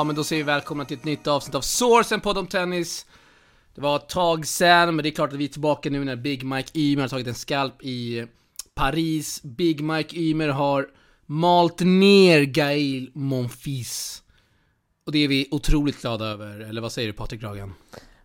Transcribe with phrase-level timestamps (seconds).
[0.00, 2.46] Ja, men då säger vi välkomna till ett nytt avsnitt av Source, en podd om
[2.46, 3.06] tennis.
[3.74, 6.16] Det var ett tag sen, men det är klart att vi är tillbaka nu när
[6.16, 8.26] Big Mike Ymer har tagit en skalp i
[8.74, 9.42] Paris.
[9.42, 10.88] Big Mike Ymer har
[11.26, 14.22] malt ner Gail Monfils.
[15.06, 17.74] Och det är vi otroligt glada över, eller vad säger du Patrik Ragan?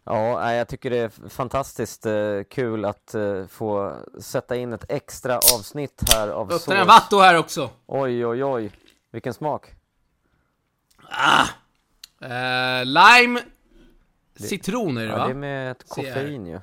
[0.03, 2.13] Ja, jag tycker det är fantastiskt eh,
[2.51, 7.37] kul att eh, få sätta in ett extra avsnitt här av Öppnar en Vatto här
[7.37, 7.69] också!
[7.85, 8.71] Oj, oj, oj.
[9.11, 9.71] Vilken smak.
[11.09, 11.47] Ah!
[12.21, 13.41] Eh, lime
[14.35, 15.25] Citron är det Ja, va?
[15.25, 16.59] det är med ett koffein ju.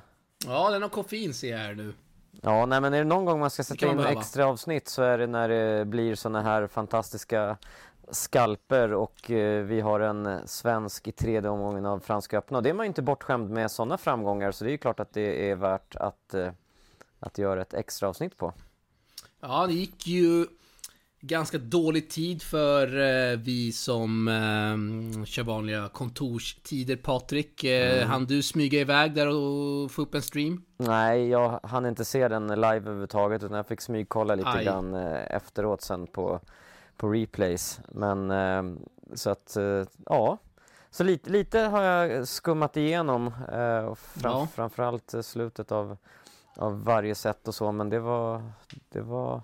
[0.47, 1.93] Ja, den har koffein ser jag här nu.
[2.41, 4.19] Ja, nej men är det någon gång man ska Det sätta man in behöva.
[4.19, 7.57] extra avsnitt så är det när det blir såna här fantastiska
[8.11, 12.57] skalper och eh, vi har en svensk i tredje omgången av Franska öppna.
[12.57, 14.99] Och det är man ju inte bortskämd med sådana framgångar så det är ju klart
[14.99, 16.51] att det är värt att, eh,
[17.19, 18.53] att göra ett extra avsnitt på.
[19.39, 20.45] Ja, det gick ju
[21.25, 22.87] ganska dålig tid för
[23.31, 26.95] eh, vi som eh, kör vanliga kontorstider.
[26.95, 28.09] Patrik, eh, Mm.
[28.09, 30.63] hann du smyga iväg där och få upp en stream?
[30.77, 34.65] Nej, jag hann inte se den live överhuvudtaget utan jag fick smygkolla lite Aj.
[34.65, 36.39] grann eh, efteråt sen på,
[36.97, 37.79] på replays.
[37.89, 38.63] Men eh,
[39.13, 40.37] så att, eh, ja.
[40.91, 44.47] Så lite, lite har jag skummat igenom eh, och fram, Ja.
[44.55, 45.97] framförallt eh, slutet av,
[46.55, 48.43] av varje set och så men det var,
[48.89, 49.41] det var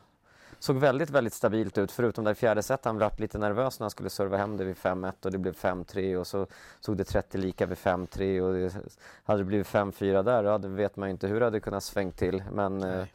[0.59, 3.83] Såg väldigt, väldigt stabilt ut förutom där i fjärde set han vart lite nervös när
[3.83, 6.47] han skulle serva hem det vid 5-1 och det blev 5-3 och så
[6.79, 8.91] såg det 30 lika vid 5-3 och det,
[9.23, 12.17] hade det blivit 5-4 där det vet man ju inte hur det hade kunnat svängt
[12.17, 13.05] till men eh,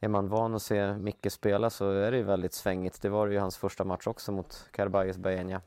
[0.00, 3.02] är man van att se Micke spela så är det ju väldigt svängigt.
[3.02, 5.60] Det var ju hans första match också mot Karabajis Bajenja.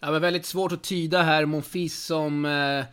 [0.00, 1.44] Ja, men väldigt svårt att tyda här.
[1.44, 2.84] Monfils som eh,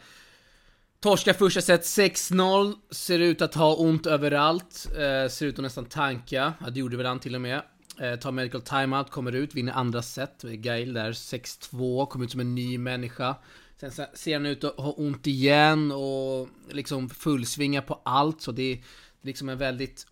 [1.00, 2.74] torskar första set 6-0.
[2.92, 4.88] Ser ut att ha ont överallt.
[4.92, 6.54] Eh, ser ut att nästan tanka.
[6.60, 7.62] Ja, det gjorde väl han till och med.
[8.00, 10.44] Eh, tar medical timeout, kommer ut, vinner andra set.
[10.44, 13.36] Eh, Gail där 6-2, kommer ut som en ny människa.
[13.80, 18.42] Sen ser han ut att ha ont igen och liksom fullsvinga på allt.
[18.42, 18.84] Så det är
[19.22, 20.08] liksom en väldigt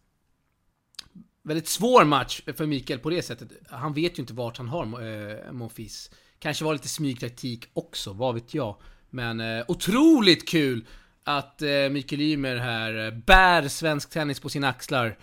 [1.46, 3.50] väldigt svår match för Mikael på det sättet.
[3.70, 6.12] Han vet ju inte vart han har eh, Monfils.
[6.40, 8.76] Kanske var lite smygtaktik också, vad vet jag.
[9.16, 10.86] Men eh, otroligt kul
[11.24, 15.18] att eh, Mikael Ymer här eh, bär svensk tennis på sina axlar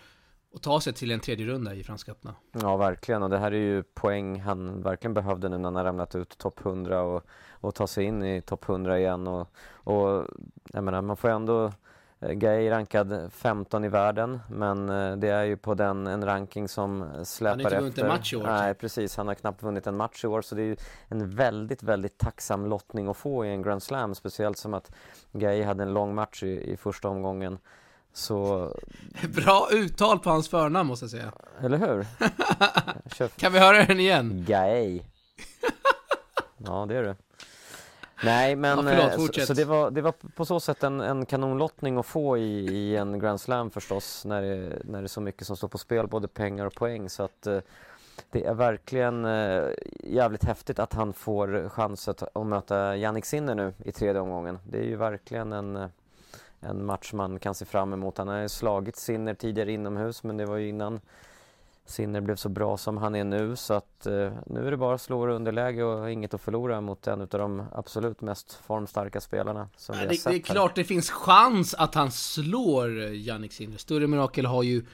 [0.53, 2.35] och tar sig till en tredje runda i Franska öppna.
[2.53, 3.23] Ja, verkligen.
[3.23, 6.39] Och det här är ju poäng han verkligen behövde nu när han har ramlat ut
[6.39, 9.27] topp 100 och, och ta sig in i topp 100 igen.
[9.27, 10.27] Och, och
[10.73, 11.73] jag menar, man får ju ändå
[12.23, 16.69] eh, Gay rankad 15 i världen, men eh, det är ju på den en ranking
[16.69, 17.81] som släpar inte efter.
[17.81, 18.81] vunnit en match i år, Nej, typ.
[18.81, 19.17] precis.
[19.17, 20.77] Han har knappt vunnit en match i år, så det är ju
[21.09, 24.91] en väldigt, väldigt tacksam lottning att få i en Grand Slam, speciellt som att
[25.33, 27.59] Gay hade en lång match i, i första omgången.
[28.15, 28.69] Så,
[29.35, 31.33] Bra uttal på hans förnamn måste jag säga.
[31.61, 32.07] eller hur?
[33.39, 34.45] Kan vi höra den igen?
[34.49, 35.01] Gay.
[36.57, 37.17] Ja, det är det.
[38.25, 41.01] Nej, men Ja, förlåt, eh, så, så det, var, det var på så sätt en,
[41.01, 45.09] en kanonlottning att få i, i en Grand Slam förstås när det, när det är
[45.09, 47.09] så mycket som står på spel, både pengar och poäng.
[47.09, 47.59] Så att eh,
[48.31, 49.69] det är verkligen eh,
[50.01, 54.59] jävligt häftigt att han får chans att, att möta Jannik Sinner nu i tredje omgången.
[54.65, 55.89] Det är ju verkligen en,
[56.61, 58.19] en match man kan se fram emot.
[58.19, 61.01] Han har slagit Sinner tidigare inomhus, men det var ju innan
[61.85, 64.95] Sinner blev så bra som han är nu så att eh, nu är det bara
[64.95, 69.69] att slå underläge och inget att förlora mot en av de absolut mest formstarka spelarna
[69.77, 70.55] som vi har Det, sett det är här.
[70.55, 73.77] klart det finns chans att han slår Jannik Sinner.
[73.79, 74.85] Större mirakel har ju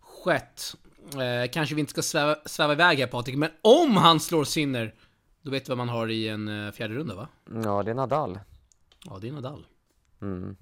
[0.00, 0.76] skett.
[1.14, 4.94] Eh, kanske vi inte ska sväva, sväva iväg här Patrik, men om han slår Sinner,
[5.42, 7.28] då vet vi vad man har i en eh, fjärde runda va?
[7.64, 8.38] Ja, det är Nadal.
[9.04, 9.66] Ja, det är Nadal.
[10.22, 10.56] Mm.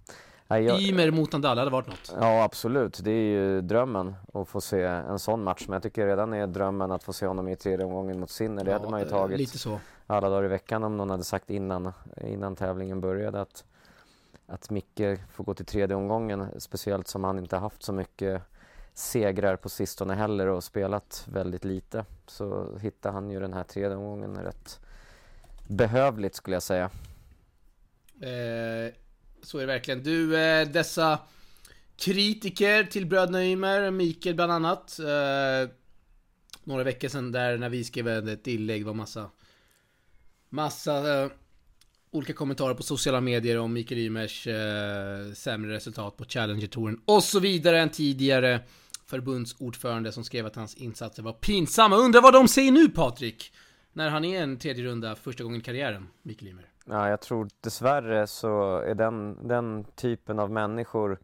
[0.51, 2.15] Nej, jag, Ymer mot Nadal, hade varit något.
[2.21, 3.01] ja, absolut.
[3.05, 5.65] Det är ju drömmen att få se en sån match.
[5.69, 8.65] Men jag tycker redan är drömmen att få se honom i tredje omgången mot Sinner.
[8.65, 9.81] Det hade Ja, man ju tagit Lite så.
[10.07, 11.93] alla dagar i veckan om någon hade sagt innan,
[12.25, 13.65] innan tävlingen började att,
[14.47, 15.01] att Micke
[15.33, 16.47] får gå till tredje omgången.
[16.61, 18.43] Speciellt som han inte haft så mycket
[18.95, 22.05] segrar på sistone heller och spelat väldigt lite.
[22.27, 24.81] Så hittar han ju den här tredje omgången rätt
[25.69, 26.91] behövligt skulle jag säga.
[28.21, 28.95] Eh,
[29.43, 30.03] så är det verkligen.
[30.03, 31.19] Du, eh, dessa
[31.97, 34.99] kritiker till bröderna Ymer, Mikael bland annat.
[34.99, 35.71] Eh,
[36.65, 39.31] några veckor sedan där när vi skrev ett inlägg var massa
[40.53, 41.31] Massa eh,
[42.11, 47.41] olika kommentarer på sociala medier om Mikael Ymers eh, sämre resultat på Challenger-touren och så
[47.41, 48.61] vidare än tidigare
[49.07, 51.97] förbundsordförande som skrev att hans insatser var pinsamma.
[51.97, 53.53] Undrar vad de säger nu Patrik?
[53.93, 56.69] När han är en tredje runda första gången i karriären, Mikael Ymer.
[56.91, 61.19] Ja, jag tror dessvärre så är den, den typen av människor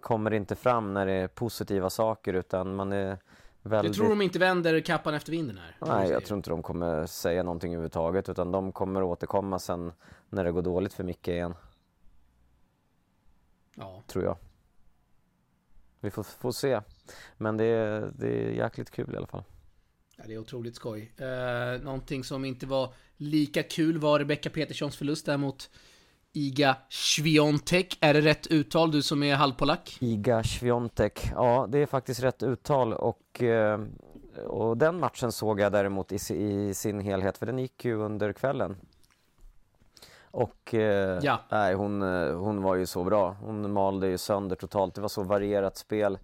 [0.00, 3.18] kommer inte fram när det är positiva saker utan man är
[3.62, 3.92] väldigt...
[3.92, 5.76] Du tror de inte vänder kappan efter vinden här?
[5.80, 9.92] Nej, jag tror inte de kommer säga någonting överhuvudtaget utan de kommer återkomma sen
[10.28, 11.54] när det går dåligt för Micke igen.
[13.74, 14.02] Ja.
[14.06, 14.36] Tror jag.
[16.00, 16.80] Vi får, får se.
[17.36, 19.44] Men det är, det är jäkligt kul i alla fall.
[20.20, 21.12] Ja, det är otroligt skoj.
[21.16, 25.70] Eh, någonting som inte var lika kul var Rebecca Peterssons förlust där mot
[26.32, 27.98] Iga Świątek.
[28.00, 29.96] Är det rätt uttal, du som är halvpolack?
[30.00, 33.80] Iga Świątek, ja det är faktiskt rätt uttal och, eh,
[34.46, 38.32] och den matchen såg jag däremot i, i sin helhet för den gick ju under
[38.32, 38.76] kvällen.
[40.30, 41.40] Och eh, ja.
[41.50, 43.36] nej, hon, eh, hon var ju så bra.
[43.40, 44.94] Hon malde ju sönder totalt.
[44.94, 46.18] Det var så varierat spel.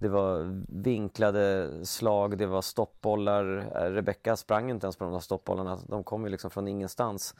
[0.00, 3.44] Det var vinklade slag, det var stoppbollar.
[3.90, 5.78] Rebecca sprang inte ens på de där stoppbollarna.
[5.86, 7.34] De kom ju liksom från ingenstans.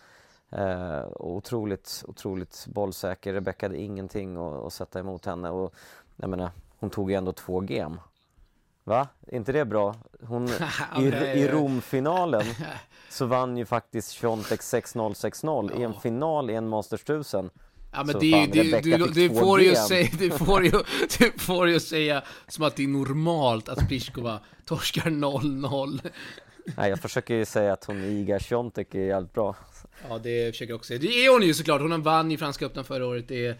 [0.50, 3.32] Eh, otroligt, otroligt bollsäker.
[3.32, 5.50] Rebecca hade ingenting att, att sätta emot henne.
[5.50, 5.74] Och,
[6.16, 8.00] jag menar, hon tog ju ändå två gem.
[8.84, 9.08] Va?
[9.26, 9.94] Är inte det bra?
[10.22, 10.48] Hon,
[10.98, 11.04] i,
[11.34, 12.44] I Romfinalen
[13.10, 17.50] så vann ju faktiskt Fjontek 6-0, 6-0 i en final i en Masters 1000.
[17.92, 20.70] Ja men det, fan, det, du, du, får ju säga, du, får ju,
[21.18, 26.10] du får ju säga som att det är normalt att Pliskova torskar 0-0.
[26.76, 29.56] Nej, jag försöker ju säga att hon Iga Sjontek är jävligt bra.
[30.08, 31.00] Ja, det försöker jag också säga.
[31.00, 31.80] Det är hon ju såklart.
[31.80, 33.28] Hon vann i Franska öppna förra året.
[33.28, 33.56] Det är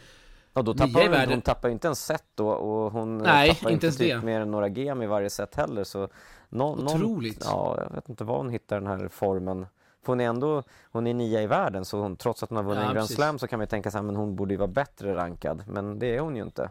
[0.53, 3.71] Ja, då tappar hon, hon tappar ju inte en set då och hon Nej, tappar
[3.71, 6.09] inte, inte typ mer än några gem i varje set heller så
[6.49, 7.41] no, Otroligt!
[7.41, 9.67] Någon, ja, jag vet inte var hon hittar den här formen.
[10.03, 10.63] För hon är ändå,
[10.93, 13.05] hon är nia i världen så hon, trots att hon har vunnit ja, en Grand
[13.05, 13.17] precis.
[13.17, 15.65] Slam så kan man ju tänka sig men hon borde ju vara bättre rankad.
[15.67, 16.71] Men det är hon ju inte.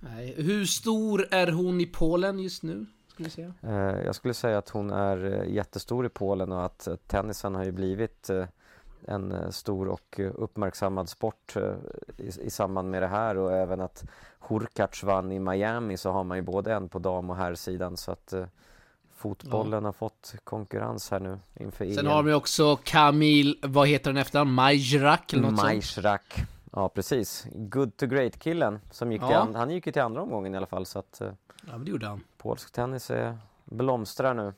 [0.00, 0.34] Nej.
[0.36, 2.86] Hur stor är hon i Polen just nu?
[3.16, 3.52] Skulle säga?
[3.62, 7.54] Eh, jag skulle säga att hon är eh, jättestor i Polen och att eh, tennisen
[7.54, 8.30] har ju blivit
[9.08, 11.56] en stor och uppmärksammad sport
[12.16, 14.04] i, i samband med det här och även att
[14.38, 18.12] Hurkacz vann i Miami så har man ju både en på dam och herrsidan så
[18.12, 18.34] att
[19.16, 19.88] fotbollen ja.
[19.88, 21.92] har fått konkurrens här nu inför.
[21.92, 26.34] Sen har vi också Kamil, vad heter den efter Majrak eller något Majrak.
[26.72, 29.46] Ja precis, Good to Great-killen som gick ja.
[29.46, 31.22] till, han gick ju till andra omgången i alla fall så att
[31.66, 32.20] Ja men det gjorde han.
[32.38, 34.52] Polsk tennis är, blomstrar nu.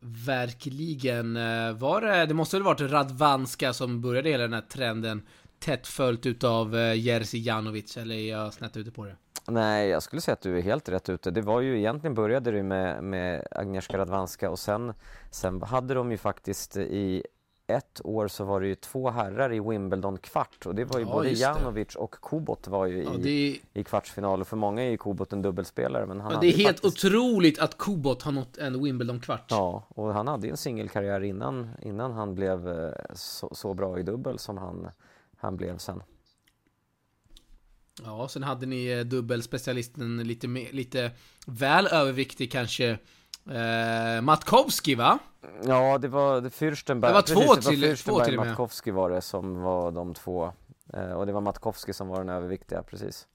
[0.00, 1.36] Verkligen.
[1.36, 5.26] Eh, var det, det måste väl varit Radvanska som började hela den här trenden
[5.58, 9.16] tätt följt utav eh, Jerzy Janovic, eller är jag snett ute på det?
[9.48, 11.30] Nej, jag skulle säga att du är helt rätt ute.
[11.30, 14.92] Det var ju egentligen började det med, med Agnieszka Radwanska och sen,
[15.30, 17.22] sen hade de ju faktiskt i
[17.66, 21.12] ett år så var det ju två herrar i Wimbledon-kvart och det var ju ja,
[21.12, 23.22] både Janovic och Kubot var ju ja, i,
[23.72, 23.80] det...
[23.80, 24.40] i kvartsfinal.
[24.40, 27.04] Och för många är ju Kubot en dubbelspelare men han ja, Det är helt faktiskt...
[27.04, 29.46] otroligt att Kubot har nått en Wimbledon-kvart.
[29.48, 33.98] Ja, och han hade ju en singelkarriär innan, innan han blev eh, så, så, bra
[33.98, 34.88] i dubbel som han,
[35.36, 36.02] han blev sen
[38.04, 41.10] Ja, sen hade ni eh, dubbelspecialisten lite, lite
[41.46, 42.98] väl överviktig kanske
[43.50, 45.18] Eh, Matkowski va?
[45.64, 47.06] Ja, det var Fürstenberg.
[47.06, 48.46] Det var två Precis, till, det var två till och.
[48.46, 50.52] Matkowski var det som var de två.
[50.92, 53.26] Eh, och det var Matkowski som var den överviktiga, precis.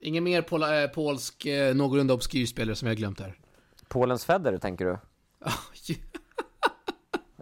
[0.00, 3.38] Ingen mer pol äh, polsk, eh, någorlunda obskyr spelare som jag glömt här.
[3.88, 4.98] Polens Federer, tänker du?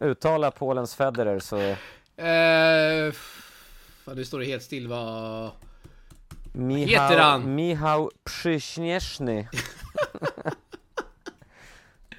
[0.06, 1.58] Uttala Polens Federer så...
[2.22, 5.50] Eh, fan, nu står det helt still, vad...
[6.52, 7.54] Michał, heter han?
[7.54, 9.48] Michał Przyśnieszny.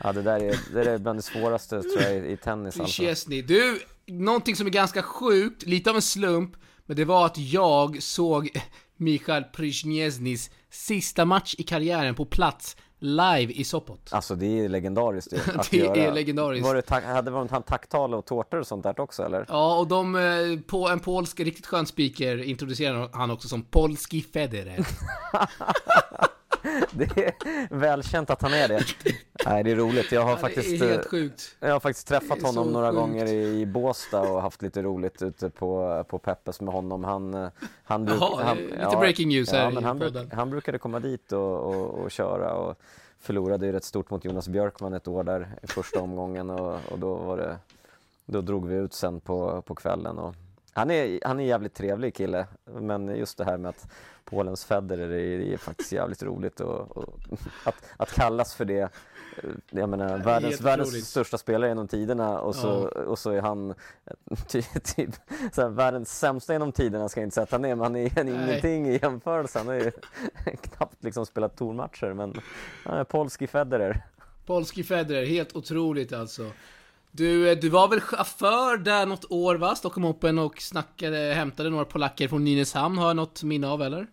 [0.03, 3.25] Ja, det där är, det där är bland det svåraste tror jag i, tennis alltså.
[3.47, 6.55] Du, någonting som är ganska sjukt, lite av en slump,
[6.85, 8.49] men det var att jag såg
[8.97, 14.09] Michal Przniesnys sista match i karriären på plats live i Sopot.
[14.11, 15.95] Alltså det är legendariskt ju, att Det göra.
[15.95, 16.67] är legendariskt.
[16.67, 19.45] Var det hade varit han tacktal och tårtor och sånt där också eller?
[19.47, 20.21] Ja, och de, eh,
[20.67, 24.79] på en polsk riktigt skön speaker introducerade han också som Polski Federer.
[26.91, 27.33] det är
[27.75, 28.83] välkänt att han är det.
[29.45, 30.11] Nej, det är roligt.
[30.11, 30.99] Jag har ja, faktiskt, eh.
[31.59, 32.99] Jag har faktiskt träffat honom några sjukt.
[32.99, 37.03] gånger i Båstad och haft lite roligt ute på, på Peppes med honom.
[37.03, 37.49] Han,
[37.83, 40.77] han, bruk, Jaha, han lite ja, breaking news här ja, men han, bruk, han brukade
[40.77, 42.79] komma dit och, och, och köra och
[43.19, 46.99] förlorade ju rätt stort mot Jonas Björkman ett år där i första omgången och, och
[46.99, 47.57] då var det
[48.25, 50.35] då drog vi ut sen på, på kvällen och
[50.73, 53.87] han är, han är jävligt trevlig kille men just det här med att
[54.25, 57.19] Polens Federer är, är faktiskt jävligt roligt och, och
[57.63, 58.91] att, att kallas för det
[59.69, 63.01] jag menar, världens, världens största spelare genom tiderna och så, ja.
[63.01, 63.73] och så är han
[64.47, 65.09] typ, typ
[65.51, 67.95] så här, världens sämsta genom tiderna ska jag inte säga att han är, men han
[67.95, 69.59] är, han är ingenting i jämförelse.
[69.59, 69.91] Han har ju
[70.61, 72.33] knappt liksom spelat tormatcher, men
[72.85, 74.01] han är polski Federer.
[74.45, 76.51] Polski Federer, helt otroligt alltså.
[77.11, 79.75] Du, du var väl chaufför där något år va?
[79.75, 84.07] Stockholm Open och snackade, hämtade några polacker från Nynäshamn, har jag något minne av eller?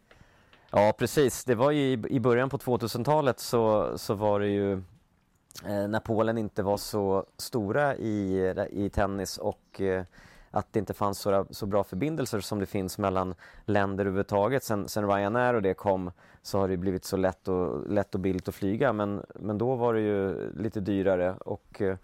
[0.71, 1.45] Ja, precis.
[1.45, 6.39] Det var ju i, början på 2000-talet så, så var det ju eh, när Polen
[6.39, 10.05] inte var så stora i, i tennis och eh,
[10.51, 13.35] att det inte fanns så, så bra förbindelser som det finns mellan
[13.65, 14.65] länder överhuvudtaget.
[14.65, 16.11] Sen, sen Ryanair och det kom
[16.43, 19.75] så har det blivit så lätt och, lätt och billigt att flyga men, men då
[19.75, 21.97] var det ju lite dyrare och eh,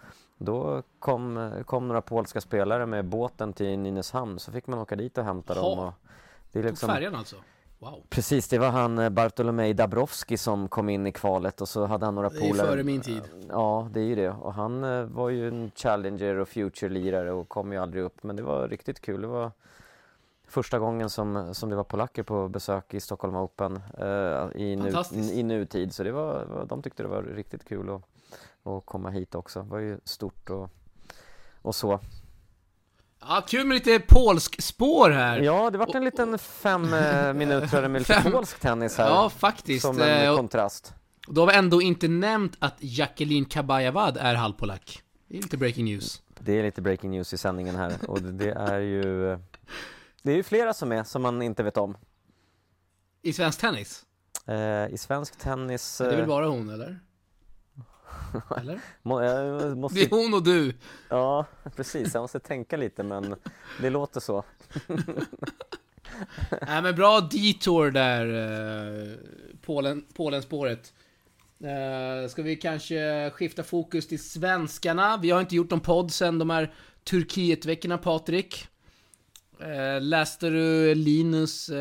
[0.44, 5.18] då kom, kom några polska spelare med båten till Nynäshamn så fick man åka dit
[5.18, 5.78] och hämta dem.
[5.78, 5.92] Och
[6.52, 6.88] det är liksom...
[6.88, 7.36] Tog färjan alltså?
[7.82, 8.02] Wow.
[8.08, 12.04] Precis, det var han eh, Bartolomej Dabrowski som kom in i kvalet och så hade
[12.04, 12.52] han några polare.
[12.52, 13.22] Det är före min tid.
[13.48, 14.30] Ja, det är ju det.
[14.30, 18.22] Och han eh, var ju en Challenger och Future-lirare och kom ju aldrig upp.
[18.22, 19.20] Men det var riktigt kul.
[19.20, 19.50] Det var
[20.46, 24.92] första gången som, som det var polacker på besök i Stockholm Open uh, i, nu,
[25.32, 25.94] i nutid.
[25.94, 28.02] Så det var, de tyckte det var riktigt kul att,
[28.64, 29.62] att komma hit också.
[29.62, 30.70] Det var ju stort och,
[31.62, 32.00] och så.
[33.20, 35.38] Ja, kul med lite polsk spår här.
[35.40, 38.32] Ja, det vart en liten fem eh, minuter med lite fem.
[38.32, 39.08] polsk tennis här.
[39.08, 39.82] Ja, faktiskt.
[39.82, 40.94] Som en eh, kontrast.
[41.28, 45.02] Och då har vi ändå inte nämnt att Jacqueline Kabajavad är halvpolack.
[45.28, 46.22] Det är lite breaking news.
[46.38, 49.38] Det är lite breaking news i sändningen här och det är ju
[50.22, 51.96] Det är ju flera som är som man inte vet om.
[53.22, 54.04] I svensk tennis?
[54.46, 57.00] Eh, I svensk tennis Det är väl bara hon eller?
[58.56, 58.80] Eller?
[59.74, 59.98] måste...
[59.98, 60.74] Det är hon och du!
[61.08, 62.14] Ja, precis.
[62.14, 63.34] Jag måste tänka lite, men
[63.80, 64.44] det låter så.
[66.66, 69.18] Nej men bra detour där, eh,
[69.62, 70.92] Polen, Polenspåret.
[71.64, 75.16] Uh, ska vi kanske skifta fokus till svenskarna?
[75.16, 78.68] Vi har inte gjort någon podd sen de här Turkietveckorna, Patrik.
[79.62, 81.76] Uh, läste du Linus uh,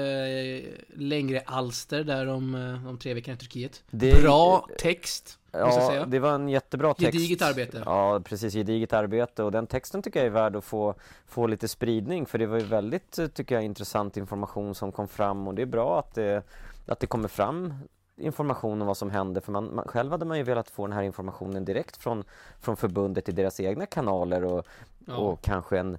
[0.96, 3.84] längre alster där om uh, tre veckor i Turkiet?
[3.90, 4.22] Det...
[4.22, 5.38] Bra text.
[5.52, 7.14] Ja, det var en jättebra text.
[7.14, 7.82] Gediget arbete.
[7.86, 8.54] Ja, precis.
[8.54, 9.44] Gediget arbete.
[9.44, 10.96] Och den texten tycker jag är värd att få,
[11.28, 12.26] få lite spridning.
[12.26, 15.48] För det var ju väldigt, tycker jag, intressant information som kom fram.
[15.48, 16.44] Och det är bra att det,
[16.86, 17.74] att det kommer fram
[18.18, 19.42] information om vad som hände.
[19.42, 22.24] För man, man, själv hade man ju velat få den här informationen direkt från,
[22.60, 24.44] från förbundet i deras egna kanaler.
[24.44, 24.66] Och,
[25.06, 25.16] ja.
[25.16, 25.98] och kanske en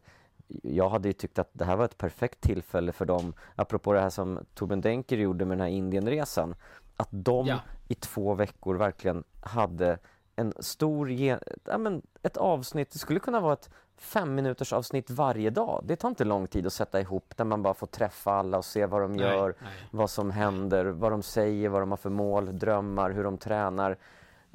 [0.62, 4.00] jag hade ju tyckt att det här var ett perfekt tillfälle för dem, apropå det
[4.00, 6.54] här som Torben Denker gjorde med den här Indienresan,
[6.96, 7.58] att de ja.
[7.88, 9.98] i två veckor verkligen hade
[10.36, 15.50] en stor, ja, men ett avsnitt, det skulle kunna vara ett fem minuters avsnitt varje
[15.50, 15.82] dag.
[15.84, 18.64] Det tar inte lång tid att sätta ihop där man bara får träffa alla och
[18.64, 19.72] se vad de nej, gör, nej.
[19.90, 23.98] vad som händer, vad de säger, vad de har för mål, drömmar, hur de tränar.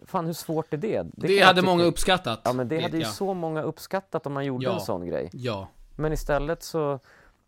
[0.06, 1.04] Fan hur svårt är det?
[1.14, 2.42] Det, det hade många uppskattat.
[2.44, 3.12] Ja men det hade ju jag.
[3.12, 4.74] så många uppskattat om man gjorde ja.
[4.74, 5.30] en sån grej.
[5.34, 5.68] Ja.
[5.98, 7.00] Men istället så,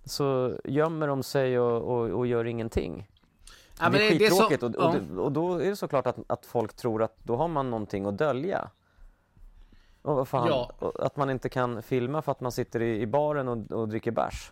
[0.05, 3.07] så gömmer de sig och, och, och gör ingenting.
[3.79, 5.21] Ja, det är skittråkigt och, och, ja.
[5.21, 8.17] och, då är det såklart att, att folk tror att då har man någonting att
[8.17, 8.69] dölja.
[10.01, 10.71] Och vad fan, ja.
[10.99, 14.11] att man inte kan filma för att man sitter i, i baren och, och dricker
[14.11, 14.51] bärs.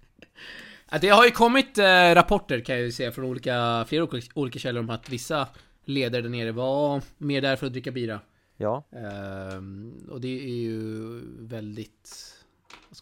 [1.00, 4.80] det har ju kommit eh, rapporter kan jag ju säga från olika, flera olika källor
[4.80, 5.48] om att vissa
[5.84, 8.20] ledare där nere var mer där för att dricka bira.
[8.56, 8.84] Ja.
[8.90, 12.35] Ehm, och det är ju väldigt,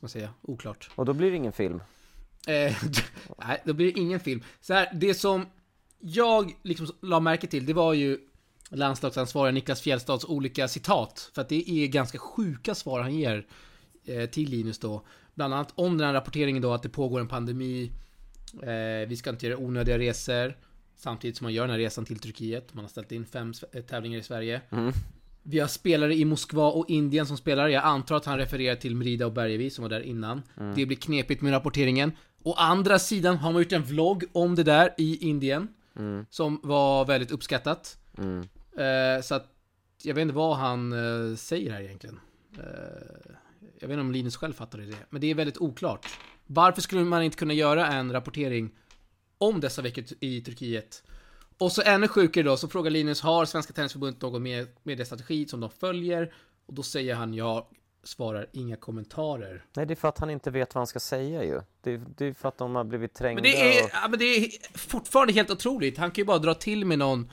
[0.01, 0.91] vad ska man säga, oklart.
[0.95, 1.83] Och då blir det ingen film?
[2.47, 2.77] Eh,
[3.39, 4.43] nej, då blir det ingen film.
[4.61, 5.47] Så här, det som
[5.99, 8.19] jag liksom la märke till, det var ju
[8.71, 11.31] landslagsansvariga Niklas Fjällstads olika citat.
[11.35, 13.47] För att det är ganska sjuka svar han ger
[14.05, 15.03] eh, till Linus då.
[15.35, 17.93] Bland annat om den här rapporteringen då att det pågår en pandemi.
[18.63, 20.57] Eh, vi ska inte göra onödiga resor.
[20.97, 22.75] Samtidigt som man gör den här resan till Turkiet.
[22.75, 24.61] Man har ställt in fem eh, tävlingar i Sverige.
[24.71, 24.93] Mm.
[25.47, 27.69] Vi har spelare i Moskva och Indien som spelar.
[27.69, 30.43] Jag antar att han refererar till Merida och Bergevi som var där innan.
[30.61, 30.75] Mm.
[30.75, 32.13] Det blir knepigt med rapporteringen.
[32.43, 35.69] Å andra sidan har man gjort en vlogg om det där i Indien.
[35.97, 36.27] Mm.
[36.31, 37.99] Som var väldigt uppskattat.
[38.19, 38.41] Mm.
[38.77, 39.51] Eh, så att
[40.03, 42.21] jag vet inte vad han eh, säger här egentligen.
[42.59, 43.33] Eh,
[43.81, 44.97] jag vet inte om Linus själv fattade det.
[45.11, 46.07] Men det är väldigt oklart.
[46.47, 48.71] Varför skulle man inte kunna göra en rapportering
[49.39, 51.03] om dessa veckor i Turkiet?
[51.59, 55.47] Och så ännu sjukare då, så frågar Linus, har Svenska Tennisförbundet någon med, med strategi
[55.47, 56.35] som de följer?
[56.67, 57.69] Och då säger han, ja,
[58.05, 59.65] svarar inga kommentarer.
[59.77, 61.61] Nej, det är för att han inte vet vad han ska säga ju.
[61.81, 63.91] Det, det är för att de har blivit trängda Men det är, och...
[63.93, 65.99] ja, men det är fortfarande helt otroligt.
[65.99, 67.31] Han kan ju bara dra till med någon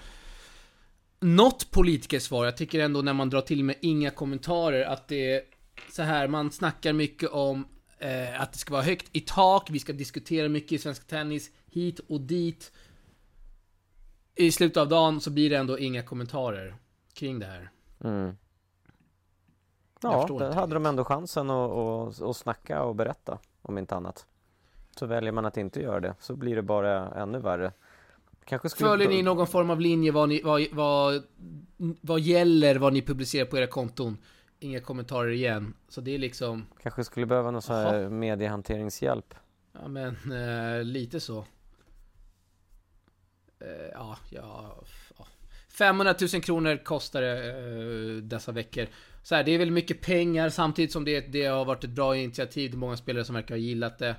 [1.19, 2.45] något politikersvar.
[2.45, 5.41] Jag tycker ändå när man drar till med inga kommentarer att det är
[5.91, 7.67] så här, man snackar mycket om
[7.99, 11.51] eh, att det ska vara högt i tak, vi ska diskutera mycket i svensk tennis,
[11.71, 12.71] hit och dit.
[14.35, 16.75] I slutet av dagen så blir det ändå inga kommentarer
[17.13, 17.71] kring det här.
[18.03, 18.37] Mm.
[20.01, 24.25] Ja, där hade de ändå chansen att, att, att snacka och berätta, om inte annat.
[24.95, 27.71] Så väljer man att inte göra det, så blir det bara ännu värre.
[28.45, 28.89] Kanske skulle...
[28.89, 31.23] Följer ni någon form av linje vad, ni, vad, vad,
[32.01, 34.17] vad gäller vad ni publicerar på era konton?
[34.59, 35.73] Inga kommentarer igen.
[35.89, 36.65] Så det är liksom...
[36.81, 39.33] Kanske skulle behöva någon sån här mediehanteringshjälp.
[39.73, 41.45] Ja men, eh, lite så.
[43.93, 44.83] Ja, ja,
[45.17, 45.27] ja.
[45.69, 48.87] 500 000 kronor kostar det eh, dessa veckor.
[49.23, 52.17] Så här, det är väl mycket pengar samtidigt som det, det har varit ett bra
[52.17, 52.71] initiativ.
[52.71, 54.15] Det är många spelare som verkar ha gillat det.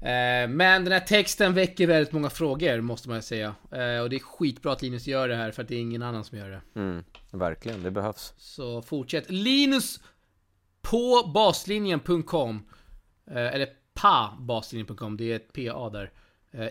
[0.00, 3.54] Eh, men den här texten väcker väldigt många frågor, måste man säga.
[3.70, 6.02] Eh, och det är skitbra att Linus gör det här, för att det är ingen
[6.02, 6.80] annan som gör det.
[6.80, 8.34] Mm, verkligen, det behövs.
[8.36, 9.30] Så fortsätt.
[9.30, 10.00] Linus
[10.82, 12.62] på baslinjen.com
[13.30, 16.10] eh, Eller pa baslinjen.com, det är ett PA där.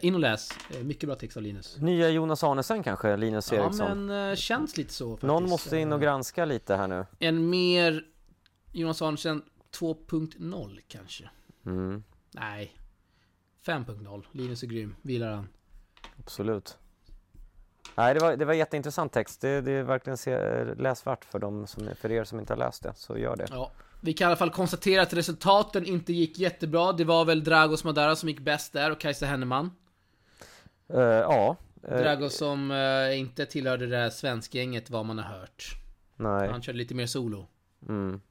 [0.01, 0.49] In och läs.
[0.83, 1.77] Mycket bra text av Linus.
[1.77, 3.87] Nya Jonas Arnesen kanske, Linus ja, Eriksson?
[3.87, 5.27] Ja men känns lite så faktiskt.
[5.27, 7.05] Någon måste in och granska lite här nu.
[7.19, 8.05] En mer
[8.71, 9.43] Jonas Arnesen
[9.79, 11.29] 2.0 kanske?
[11.65, 12.03] Mm.
[12.31, 12.77] Nej.
[13.65, 14.23] 5.0.
[14.31, 14.95] Linus är grym.
[15.01, 15.47] Vilar han.
[16.19, 16.77] Absolut.
[17.95, 19.41] Nej, det var, det var jätteintressant text.
[19.41, 20.17] Det, det är verkligen
[20.77, 23.47] läsvärt för, dem som, för er som inte har läst det, så gör det.
[23.49, 23.71] Ja.
[24.03, 26.91] Vi kan i alla fall konstatera att resultaten inte gick jättebra.
[26.91, 29.72] Det var väl Dragos Madara som gick bäst där och Kajsa Henneman.
[30.93, 31.55] Uh, ja.
[31.91, 35.63] Uh, Dragos som uh, inte tillhörde det där svenskgänget vad man har hört.
[36.15, 36.50] Nej.
[36.50, 37.48] Han körde lite mer solo.
[37.89, 38.22] Mm.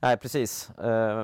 [0.00, 0.70] Nej, precis.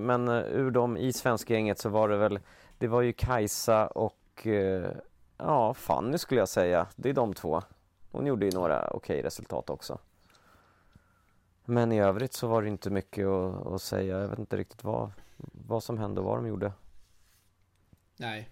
[0.02, 2.38] men ur dem i svenskgänget så var det väl
[2.80, 4.92] det var ju Kajsa och eh,
[5.38, 6.86] ja, Fanny skulle jag säga.
[6.96, 7.62] Det är de två.
[8.10, 9.98] Hon gjorde ju några okej resultat också.
[11.70, 14.18] Men i övrigt så var det inte mycket att, att, säga.
[14.20, 16.72] Jag vet inte riktigt vad, vad som hände och vad de gjorde.
[18.16, 18.48] Nej.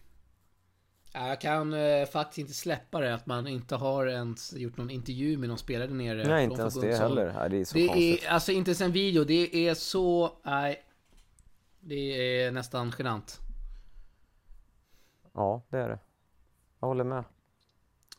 [1.12, 5.38] Jag kan eh, faktiskt inte släppa det att man inte har ens gjort någon intervju
[5.38, 6.28] med någon spelare nere.
[6.28, 7.32] Nej, inte ens det heller.
[7.32, 8.24] Nej, det är så det konstigt.
[8.24, 9.24] Är, alltså inte ens en video.
[9.24, 10.32] Det är så...
[10.42, 10.84] Nej.
[11.80, 13.38] Det är nästan genant.
[15.32, 15.98] Ja, det är det.
[16.80, 17.24] Jag håller med.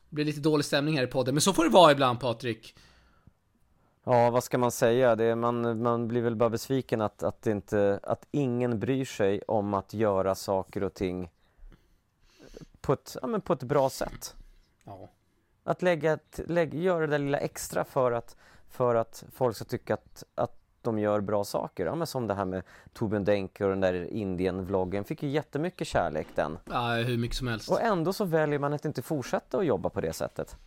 [0.10, 2.76] Det blir lite dålig stämning här i podden, men så får det vara ibland Patrik.
[4.12, 5.16] Ja, vad ska man säga?
[5.16, 9.74] Det man, man blir väl bara besviken att, att, inte, att ingen bryr sig om
[9.74, 11.30] att göra saker och ting
[12.82, 14.36] på ett, ja, men på ett bra sätt.
[14.84, 15.10] Ja.
[15.64, 18.36] Att lägga, lägga, göra det där lilla extra för att,
[18.70, 21.86] för att folk ska tycka att, att de gör bra saker.
[21.86, 25.04] Ja, men som det här med Torbjörn Denker och den där Indien-vloggen.
[25.04, 26.58] Fick ju jättemycket kärlek den.
[26.66, 27.72] Ja, hur mycket som helst.
[27.72, 30.58] Och ändå så väljer man att inte fortsätta att jobba på det sättet.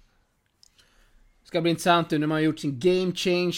[1.45, 3.53] Ska bli intressant nu när man har gjort sin Game Change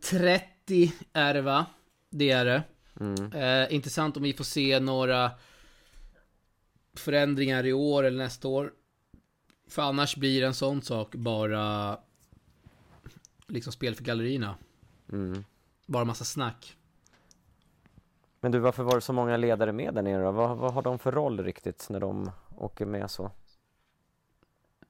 [0.00, 1.66] 2030 är det va?
[2.10, 2.62] Det är det.
[3.00, 3.32] Mm.
[3.32, 5.30] Eh, intressant om vi får se några
[6.94, 8.72] förändringar i år eller nästa år.
[9.68, 11.98] För annars blir en sån sak bara
[13.46, 14.56] liksom spel för gallerierna.
[15.12, 15.44] Mm.
[15.86, 16.76] Bara massa snack.
[18.40, 20.30] Men du, varför var det så många ledare med där nere då?
[20.32, 23.30] Vad, vad har de för roll riktigt när de åker med så?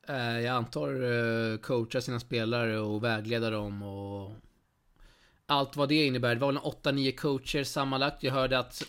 [0.08, 4.32] Eh, jag antar uh, coacha sina spelare och vägleda dem och
[5.46, 6.34] allt vad det innebär.
[6.34, 8.22] Det var väl 8-9 coacher sammanlagt.
[8.22, 8.82] Jag hörde att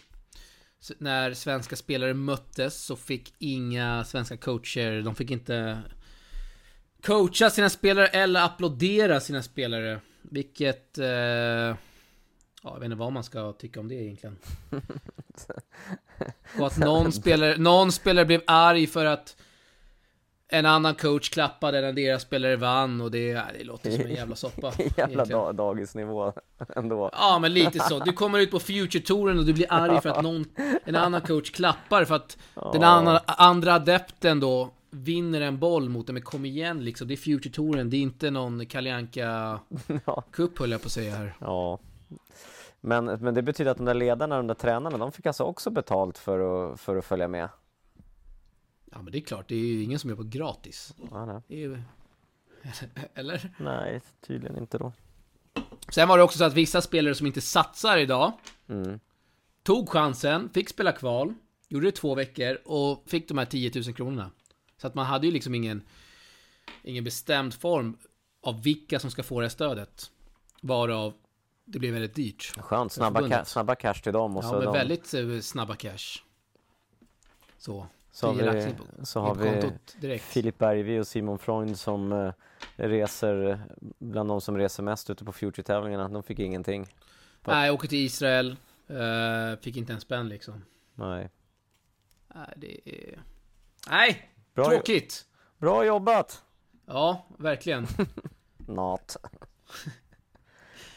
[0.98, 5.82] när svenska spelare möttes så fick inga svenska coacher, de fick inte
[7.04, 10.00] coacha sina spelare eller applådera sina spelare.
[10.22, 10.98] Vilket...
[10.98, 11.76] Eh, ja,
[12.64, 14.38] jag vet inte vad man ska tycka om det egentligen.
[16.60, 19.36] Och att någon spelare, någon spelare blev arg för att
[20.48, 24.36] en annan coach klappade när deras spelare vann och det, det låter som en jävla
[24.36, 24.72] soppa.
[24.98, 26.34] jävla da, dagisnivå
[26.76, 27.10] ändå.
[27.14, 28.00] Ja, men lite så.
[28.00, 30.46] Du kommer ut på Future-touren och du blir arg för att någon,
[30.86, 32.70] en annan coach klappar för att ja.
[32.74, 37.08] den andra, andra adepten då vinner en boll mot dem, men kom igen liksom.
[37.08, 39.60] Det är Future-touren, det är inte någon Kalianka.
[40.32, 41.36] Cup höll jag på att säga här.
[41.40, 41.80] Ja.
[42.82, 45.70] Men, men det betyder att de där ledarna, de där tränarna, de fick alltså också
[45.70, 47.50] betalt för att, för att följa med?
[48.96, 50.94] Ja men det är klart, det är ju ingen som på gratis.
[51.12, 51.60] Ja, nej.
[51.60, 51.82] Ju...
[53.14, 53.54] Eller?
[53.58, 54.94] Nej, tydligen inte då.
[55.90, 58.32] Sen var det också så att vissa spelare som inte satsar idag
[58.68, 59.00] mm.
[59.64, 61.34] Tog chansen, fick spela kval
[61.68, 64.32] Gjorde det två veckor och fick de här 10 000 kronorna
[64.78, 65.82] så att man hade ju liksom ingen,
[66.84, 67.98] ingen bestämd form
[68.42, 70.12] av vilka som ska få det här stödet.
[70.62, 71.14] Varav
[71.66, 72.52] det blev väldigt dyrt.
[72.58, 74.38] Skönt, snabba, ca snabba cash till dem.
[74.38, 74.74] Och ja, så de...
[74.74, 76.22] väldigt uh, snabba cash.
[77.58, 77.88] Så.
[78.16, 82.34] Så har vi, på, så har vi Filip Bergvi och Simon Freund som uh,
[82.76, 83.62] reser,
[84.00, 86.10] bland de som reser mest ute på Future-tävlingarna.
[86.10, 86.88] De fick ingenting.
[87.44, 88.58] Nej, åker till Israel.
[88.90, 90.66] Uh, fick inte en spänn liksom.
[90.94, 91.30] Nej.
[92.36, 93.20] Nej, det är...
[93.90, 94.32] Nej!
[94.54, 95.26] Bra Tråkigt!
[95.58, 96.44] Bra jobbat!
[96.86, 97.88] Ja, verkligen.
[98.58, 99.18] Not.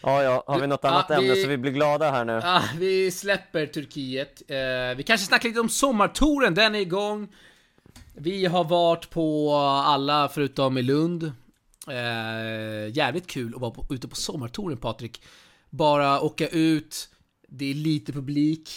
[0.00, 2.32] ja, ja, har vi något annat ja, ämne vi, så vi blir glada här nu?
[2.32, 4.42] Ja, vi släpper Turkiet.
[4.50, 7.28] Eh, vi kanske snackar lite om sommartouren, den är igång.
[8.14, 11.32] Vi har varit på alla förutom i Lund.
[11.88, 15.22] Eh, jävligt kul att vara på, ute på sommartouren Patrik.
[15.70, 17.08] Bara åka ut,
[17.48, 18.70] det är lite publik.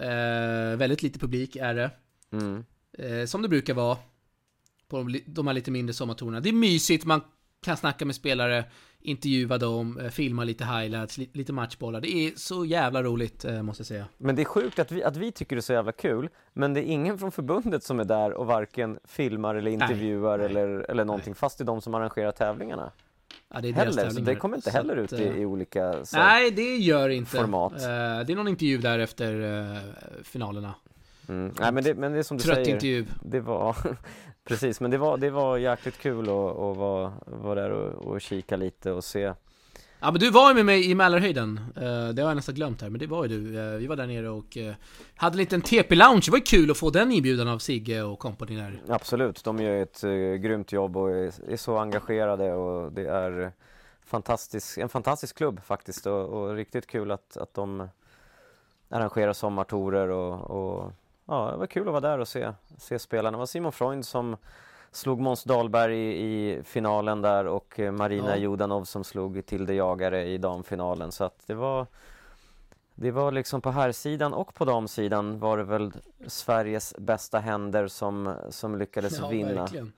[0.00, 1.90] Eh, väldigt lite publik är det.
[2.32, 2.64] Mm.
[2.98, 3.98] Eh, som det brukar vara.
[4.88, 6.40] På de, de här lite mindre sommartourerna.
[6.40, 7.20] Det är mysigt, man
[7.62, 8.64] kan snacka med spelare,
[9.00, 12.00] intervjua dem, eh, filma lite highlights, li, lite matchbollar.
[12.00, 14.04] Det är så jävla roligt, eh, måste jag säga.
[14.18, 16.74] Men det är sjukt att vi, att vi tycker det är så jävla kul, men
[16.74, 20.90] det är ingen från förbundet som är där och varken filmar eller intervjuar nej, eller,
[20.90, 22.92] eller någonting, fast det är de som arrangerar tävlingarna.
[23.48, 26.04] Ja, det är Heller, så det kommer inte heller att, ut i, eh, i olika...
[26.04, 27.36] Så, Nej, det gör inte.
[27.36, 27.72] format.
[27.72, 27.78] Eh,
[28.26, 29.80] det är någon intervju där efter eh,
[30.22, 30.74] finalerna.
[31.28, 31.54] mm.
[31.60, 33.06] Nej men det, men det är som du Trött säger, intervju.
[33.22, 33.76] det var...
[34.46, 38.20] Precis, men det var, det var jäkligt kul att, att vara, vara där och, och
[38.20, 39.32] kika lite och se.
[40.00, 42.82] Ja men du var ju med mig i Mälarhöjden, Eh, det har jag nästan glömt
[42.82, 43.58] här, men det var ju du.
[43.58, 44.74] Eh, vi var där nere och eh,
[45.16, 48.18] hade en liten TP-lounge, det var ju kul att få den inbjudan av Sigge och
[48.18, 48.80] kompani där.
[48.88, 53.52] Absolut, de gör ett uh, grymt jobb och är, är så engagerade och det är
[54.06, 57.88] fantastisk, en fantastisk klubb faktiskt och, och riktigt kul att, att de
[58.88, 60.92] arrangerar sommartorer och, och
[61.26, 63.30] ja, det var kul att vara där och se, se spelarna.
[63.36, 64.36] Det var Simon Freund som
[64.90, 68.36] slog Måns Dahlberg i, i finalen där och eh, Marina Ja.
[68.36, 71.86] Jodanov som slog Tilde Jagare i damfinalen så att det var
[72.94, 75.92] det var liksom på här sidan och på damsidan var det väl
[76.26, 79.52] Sveriges bästa händer som, som lyckades Ja, vinna.
[79.54, 79.92] verkligen.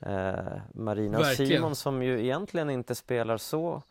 [0.00, 0.34] Eh,
[0.74, 1.50] Marina och Verkligen.
[1.52, 3.82] Simon som ju egentligen inte spelar så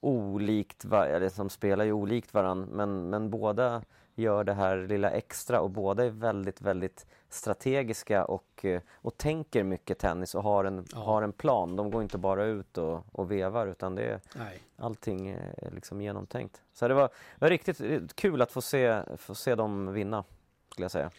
[0.00, 3.82] olikt, eller som spelar ju olikt varann men, men båda
[4.14, 9.62] gör det här lilla extra och båda är väldigt, väldigt strategiska och, eh, och tänker
[9.64, 10.98] mycket tennis och har en, Ja.
[10.98, 11.76] har en plan.
[11.76, 14.58] De går inte bara ut och, och vevar utan det är Nej.
[14.78, 16.62] allting är liksom genomtänkt.
[16.72, 20.24] Så det var, var riktigt eh, kul att få se, få se dem vinna,
[20.72, 21.10] skulle jag säga.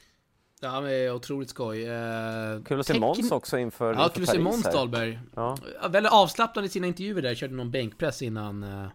[0.61, 1.85] Ja men otroligt skoj.
[1.87, 4.63] Eh, Kul att se Måns också inför, Ja, inför kul att se Måns.
[4.63, 5.19] Dahlberg.
[5.35, 5.57] Ja,
[5.89, 8.87] Väldigt avslappnad i sina intervjuer där, körde någon bänkpress innan eh,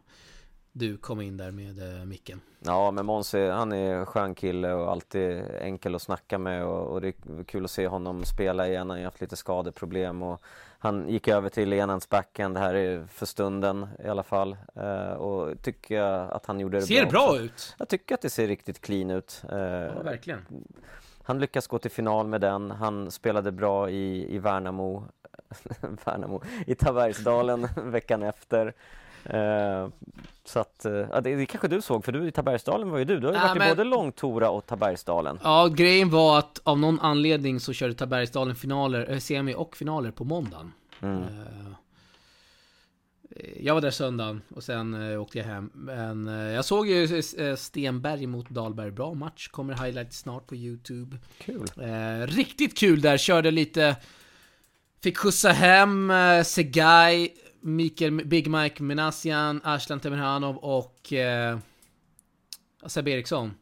[0.73, 2.41] du kom in där med eh, micken.
[2.61, 7.01] Ja, men Måns han är skön kille och alltid enkel att snacka med och, och
[7.01, 8.91] det är kul att se honom spela igen.
[8.91, 10.41] Han har haft lite skadeproblem och
[10.79, 14.57] han gick över till enhands backhand här för stunden i alla fall.
[14.75, 17.11] Eh, och tycker jag att han gjorde det Ser bra.
[17.11, 17.43] bra också.
[17.43, 17.75] ut!
[17.79, 19.43] Jag tycker att det ser riktigt clean ut.
[19.53, 20.41] Eh, Ja, verkligen.
[21.23, 22.71] han lyckas gå till final med den.
[22.71, 25.05] Han spelade bra i, i Värnamo,
[26.05, 28.75] Värnamo, i Tabergsdalen veckan efter.
[29.25, 29.89] Eh,
[30.45, 33.05] så att, eh, ja, det, det kanske du såg, för du i Tabergsdalen var ju
[33.05, 33.21] du.
[33.21, 35.39] Du har ju Ja, varit men- i både Långtora och Tabergsdalen.
[35.43, 40.11] Ja, grejen var att av någon anledning så körde Tabergsdalen finaler, eh, semi och finaler
[40.11, 40.73] på måndagen.
[41.01, 41.23] Mm.
[41.23, 41.27] Eh,
[43.61, 45.71] Jag var där söndagen och sen åkte jag hem.
[45.75, 47.23] Men jag såg ju
[47.57, 48.91] Stenberg mot Dahlberg.
[48.91, 49.49] Bra match.
[49.49, 51.17] Kommer highlight snart på YouTube.
[51.39, 51.67] Kul.
[52.27, 53.17] Riktigt kul där.
[53.19, 53.97] Körde lite...
[55.03, 57.29] Fick skjutsa hem eh, Segay,
[57.61, 61.59] Mikael Big Mike Menasian, Aslan Temirhanov och eh,
[62.87, 63.55] Seb Eriksson.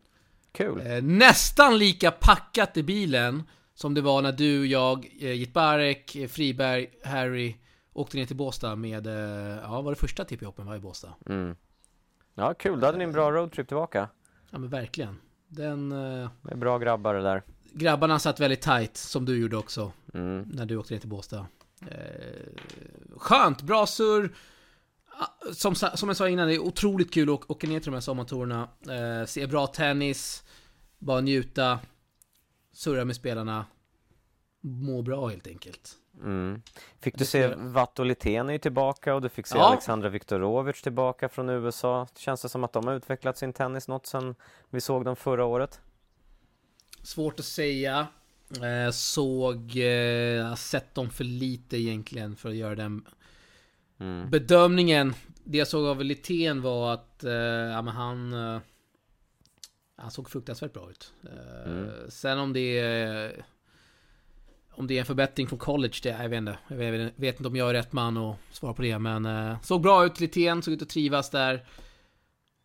[0.52, 0.80] Kul.
[0.86, 3.42] Eh, nästan lika packat i bilen
[3.74, 7.56] som det var när du, jag, eh, Jitbarek, Friberg, Harry
[7.92, 11.14] åkte ner till Båstad med, eh, ja var det första TP Open var i Båstad?
[11.28, 11.56] Mm.
[12.34, 12.80] Ja, kul.
[12.80, 14.08] Då hade ni en bra roadtrip tillbaka.
[14.50, 15.16] Ja men verkligen.
[15.48, 17.42] Den, eh, Det är bra grabbar det där.
[17.72, 20.42] grabbarna satt väldigt tight som du gjorde också Mm.
[20.52, 21.46] när du åkte ner till Båstad.
[21.82, 22.62] Eh,
[23.16, 24.34] skönt, bra surr.
[25.20, 27.94] Ah, Som, som jag sa innan, det är otroligt kul att åka ner till de
[27.94, 28.68] här sommartourerna.
[29.20, 30.44] Eh, se bra tennis,
[30.98, 31.80] bara njuta,
[32.72, 33.66] surra med spelarna,
[34.60, 35.94] må bra helt enkelt.
[36.22, 36.62] Mm.
[37.00, 39.64] Fick du se ser- Vato Litén är ju tillbaka och du fick se Ja.
[39.68, 42.06] Alexandra Viktorovic tillbaka från USA.
[42.16, 44.34] Känns det som att de har utvecklat sin tennis något sen
[44.70, 45.80] vi såg dem förra året?
[47.02, 48.06] Svårt att säga.
[48.56, 53.06] Eh, såg, eh, har sett dem för lite egentligen för att göra den
[54.00, 54.30] Mm.
[54.30, 55.14] bedömningen.
[55.44, 58.34] Det jag såg av Litén var att eh, ja, men han...
[59.96, 61.12] Han såg fruktansvärt bra ut.
[61.66, 61.90] Mm.
[62.08, 63.44] Sen om det är...
[64.70, 66.58] Om det är en förbättring från college, det, jag vet inte.
[66.68, 66.76] Jag
[67.16, 70.20] vet, inte om jag är rätt man att svara på det, men såg bra ut.
[70.20, 71.54] Litén såg ut att trivas där.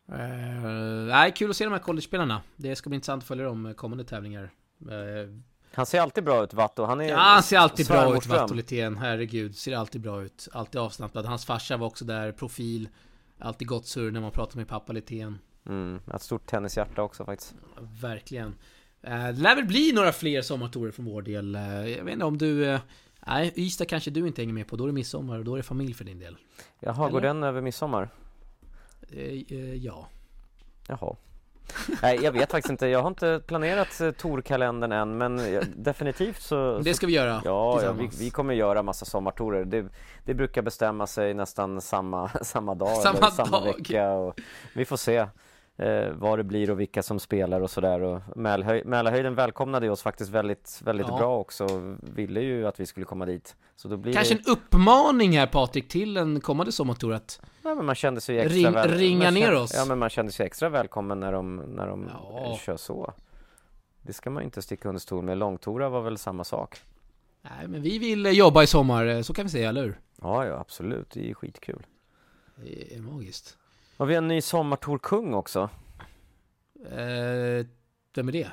[0.08, 2.42] Eh, nej, kul att se de här college-spelarna.
[2.56, 4.50] Det ska bli intressant att följa dem kommande tävlingar.
[4.80, 5.30] Eh,
[5.74, 6.84] Han ser alltid bra ut Vato.
[6.84, 8.40] Han är Ja, han ser alltid bra ut, svärmorsdröm.
[8.40, 8.96] Vattolitén.
[8.96, 10.48] Herregud, ser alltid bra ut.
[10.52, 11.26] Alltid avslappnad.
[11.26, 12.88] Hans farsa var också där, profil.
[13.38, 15.38] Alltid gott surr när man pratar med pappa Litén.
[15.66, 16.00] Mm.
[16.14, 17.54] Ett stort tennishjärta också faktiskt.
[18.00, 18.54] Verkligen.
[19.02, 21.54] Eh, Det lär väl bli några fler sommartorer från vår del.
[21.54, 22.66] Eh, Jag vet inte om du...
[22.66, 22.80] eh,
[23.26, 24.76] Nej, Ystad kanske du inte hänger med på.
[24.76, 26.36] Då är det midsommar och då är det familj för din del.
[26.80, 27.28] Jaha, går Eller?
[27.28, 28.08] den över midsommar?
[29.76, 30.08] Ja.
[30.88, 31.16] Jaha.
[32.02, 32.86] Nej, jag vet faktiskt inte.
[32.86, 35.40] Jag har inte planerat eh, Torkalendern än, men
[35.76, 36.78] definitivt så...
[36.84, 39.64] Det ska vi göra Ja, ja vi, vi kommer göra massa sommartorer.
[39.64, 39.86] Det,
[40.24, 43.64] det brukar bestämma sig nästan samma, samma dag Samma eller samma dag.
[43.76, 44.10] vecka.
[44.10, 44.40] Och
[44.74, 45.26] vi får se.
[45.76, 48.00] Eh, vad det blir och vilka som spelar och sådär.
[48.00, 51.16] Och Mälarhöj, Mälarhöjden välkomnade oss faktiskt väldigt, väldigt Ja.
[51.16, 51.96] bra också.
[52.02, 53.56] Ville ju att vi skulle komma dit.
[53.76, 54.40] Så då blir Kanske det...
[54.48, 58.56] en uppmaning här Patrik till en kommande sommartour att Ja, men man kände sig extra
[58.56, 58.90] Ring- väl...
[58.90, 59.74] ringa man ner kände- oss.
[59.76, 62.58] Ja, men man kände sig extra välkommen när de, när de Ja.
[62.60, 63.12] kör så.
[64.02, 65.38] Det ska man inte sticka under stol med.
[65.38, 66.80] Långtoura var väl samma sak.
[67.42, 69.98] Nej men vi vill jobba i sommar, eh, så kan vi säga, eller hur?
[70.22, 71.10] Ja, ja, absolut.
[71.10, 71.86] Det är skitkul.
[72.56, 73.56] Det är magiskt.
[74.04, 75.70] Och vi har en ny sommartour-kung också.
[76.90, 77.66] Eh,
[78.14, 78.50] vem är det?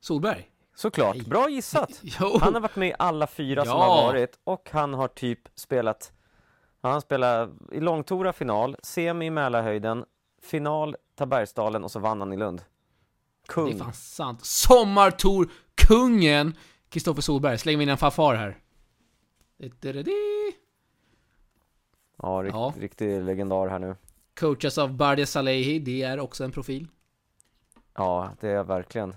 [0.00, 0.50] Solberg?
[0.74, 1.16] Såklart.
[1.16, 1.26] Nej.
[1.26, 1.90] Bra gissat!
[2.02, 2.38] Jo!
[2.40, 3.84] Han har varit med i alla fyra som Ja.
[3.84, 6.12] har varit och han har typ spelat
[6.82, 10.04] Han spelar i långtora final, semi i Mälarhöjden,
[10.42, 12.58] final Tabergsdalen och så vann han i Lund.
[12.58, 13.78] Det är Kung.
[13.78, 14.44] fan sant.
[14.44, 16.56] Sommartour, kungen
[16.88, 17.58] Kristoffer Solberg.
[17.58, 18.58] Släng in en fanfar här.
[22.16, 22.72] Ja, rikt, Ja.
[22.78, 23.96] riktig legendar här nu.
[24.34, 26.88] Coachas av Bardia Salehi, det är också en profil.
[27.94, 29.16] Ja, det är verkligen.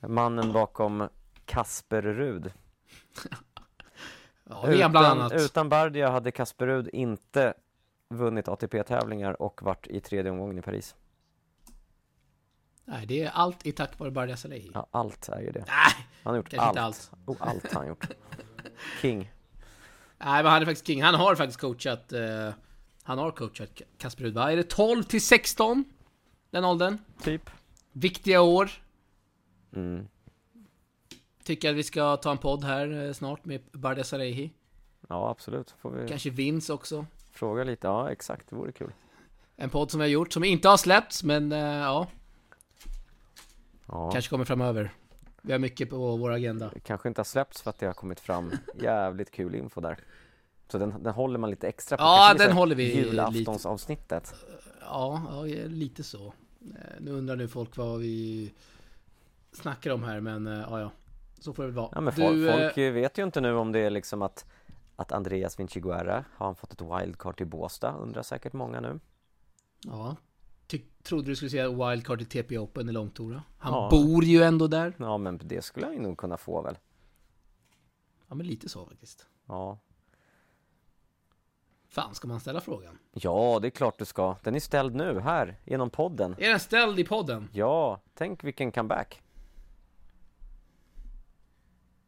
[0.00, 1.08] Mannen bakom
[1.44, 2.52] Kasper Rud.
[4.44, 5.32] Ja, det är bland annat.
[5.32, 7.54] utan Bardia hade Kasper Rud inte
[8.08, 10.94] vunnit ATP-tävlingar och varit i tredje omgången i Paris.
[12.84, 14.70] Nej, det är allt i tack vare Bardia Salehi.
[14.74, 15.64] Ja, allt är ju det.
[15.66, 16.68] Nej, Han har gjort allt.
[16.68, 17.10] inte allt.
[17.26, 18.08] Oh, allt har han gjort.
[19.00, 19.32] King.
[20.18, 21.02] nej, men han är faktiskt king.
[21.02, 22.12] Han har faktiskt coachat...
[22.12, 22.48] Eh,
[23.02, 24.52] han har coachat Kasper Rud, va?
[24.52, 25.84] Är det 12 till 16?
[26.50, 26.98] Den åldern?
[27.22, 27.50] Typ.
[27.92, 28.70] Viktiga år.
[29.76, 30.08] Mm.
[31.44, 34.50] Tycker att vi ska ta en podd här eh, snart med Bardia Salehi.
[35.08, 35.70] Ja, absolut.
[35.80, 37.06] Får vi Kanske Vince också.
[37.32, 37.86] fråga lite.
[37.86, 38.50] Ja, exakt.
[38.50, 38.92] Det vore kul.
[39.56, 42.06] En podd som vi har gjort, som inte har släppts, men eh, ja,
[43.86, 44.10] Ja.
[44.12, 44.90] kanske kommer framöver.
[45.42, 46.70] Vi har mycket på vår agenda.
[46.74, 49.98] Det kanske inte har släppts för att det har kommit fram jävligt kul info där.
[50.68, 52.02] Så den, den håller man lite extra på.
[52.02, 54.34] Ja, den håller vi Julaftonsavsnittet.
[54.80, 56.26] Ja, ja, lite så.
[56.26, 58.52] Eh, Nu undrar nu folk vad vi
[59.52, 60.90] snackar om här, men eh, ja, ja.
[61.40, 61.88] Så får det väl vara.
[61.94, 64.44] Ja, men du, folk vet ju inte nu om det är liksom att
[64.96, 69.00] att Andreas Vinciguerra har han fått ett wildcard till Båstad undrar säkert många nu.
[69.84, 70.16] Ja.
[70.66, 73.42] Ty- trodde du skulle säga wildcard i TP Open i Långtora?
[73.58, 73.88] Han Ja.
[73.90, 74.94] bor ju ändå där.
[74.98, 76.78] Ja men det skulle han ju nog kunna få väl.
[78.28, 79.26] Ja, men lite så faktiskt.
[79.46, 79.78] Ja.
[81.92, 82.98] Fan, ska man ställa frågan?
[83.12, 84.36] Ja det är klart du ska.
[84.42, 86.34] Den är ställd nu här genom podden.
[86.38, 87.48] Är den ställd i podden?
[87.52, 89.22] Ja, tänk vilken comeback.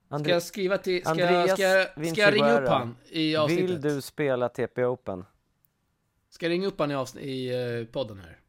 [0.07, 1.01] Ska Andre- jag skriva till...
[1.01, 3.69] Ska, Andreas ska, jag- ska jag ringa upp han i avsnittet?
[3.71, 5.25] Vill du spela TP Open?
[6.29, 8.41] Ska jag ringa upp han i, i eh, podden här?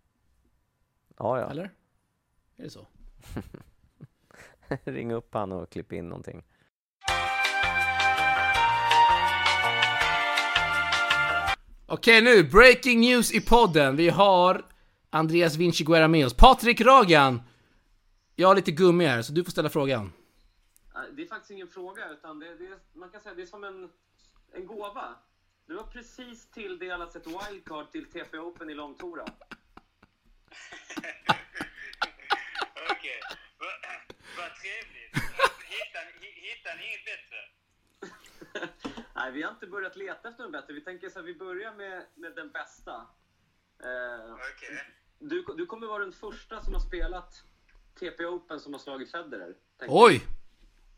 [1.18, 1.50] Ja, ja.
[1.52, 1.64] Eller?
[2.58, 2.88] Är det så?
[4.84, 6.44] Ring upp han och klipp in någonting.
[11.88, 13.96] Okej nu, breaking news i podden.
[13.96, 14.66] Vi har
[15.10, 16.34] Andreas Vinciguerra med oss.
[16.34, 17.42] Patrik Ragan!
[18.36, 20.14] Jag har lite gummi här, så du får ställa frågan.
[21.16, 23.64] Det är faktiskt ingen fråga, utan det, det, är- man kan säga det är som
[23.64, 23.90] en,
[24.54, 25.16] en gåva.
[25.68, 29.24] Du har precis tilldelats ett wildcard till TP Open i Långtora.
[32.92, 33.20] Okej,
[33.60, 33.70] vad
[34.38, 35.16] vad trevligt.
[36.46, 37.40] Hittar ni inget bättre?
[39.26, 40.74] Nej, vi har inte börjat leta efter något bättre.
[40.74, 42.94] Vi tänker så här, vi börjar med, med den bästa.
[43.84, 44.84] Eh, Okej.
[45.20, 47.44] du, du kommer vara den första som har spelat
[48.00, 49.56] TP Open som har slagit Federer.
[49.88, 50.28] Oj!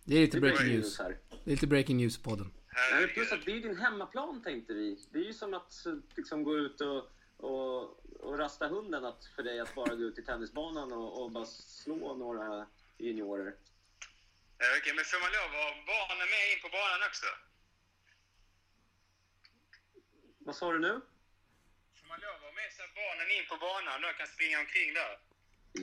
[0.05, 0.99] Det är lite Det är breaking news.
[0.99, 1.17] här.
[1.29, 2.53] Det är lite breaking news i podden.
[2.91, 4.99] Nej, plus att det är ju din hemmaplan tänkte vi.
[5.11, 7.81] Det är ju som att eh, liksom, gå ut och, och,
[8.19, 11.45] och rasta hunden att, för dig att bara gå ut i tennisbanan och, och bara
[11.45, 13.55] slå några juniorer.
[14.57, 17.25] Ja, Okej, men får man lov att ha barnen med in på banan också?
[20.47, 21.01] Vad sa du nu?
[21.99, 24.93] Får man lov att ha med sig barnen in på banan då kan springa omkring
[24.93, 25.11] där?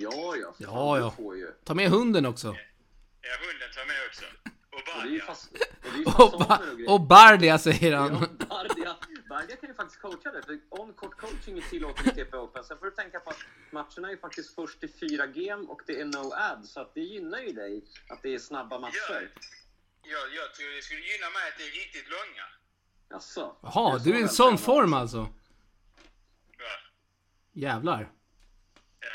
[0.05, 0.55] Ja, ja.
[0.59, 1.14] Ja, fan, ja.
[1.16, 1.53] Du får ju.
[1.64, 2.46] Ta med hunden också.
[3.20, 4.24] Ja, hunden tar med också.
[4.77, 5.50] Och fast,
[6.88, 8.37] och Bardia säger Ja, han.
[8.48, 8.96] Bardia,
[9.29, 12.64] Bardia kan ju faktiskt coacha det, för on-court coaching är tillåten i TP Open.
[12.64, 16.00] Sen får du tänka på att matcherna är faktiskt först i fyra game och det
[16.00, 19.31] är no ad, så att det gynnar ju dig att det är snabba matcher.
[20.03, 22.46] Jag, jag tror det skulle gynna mig att det är riktigt långa.
[23.10, 23.56] Jaså?
[23.62, 25.18] Jaha, du är i en så sån form alltså?
[25.18, 25.28] Va?
[27.52, 28.00] Jävlar.
[29.00, 29.08] Ja,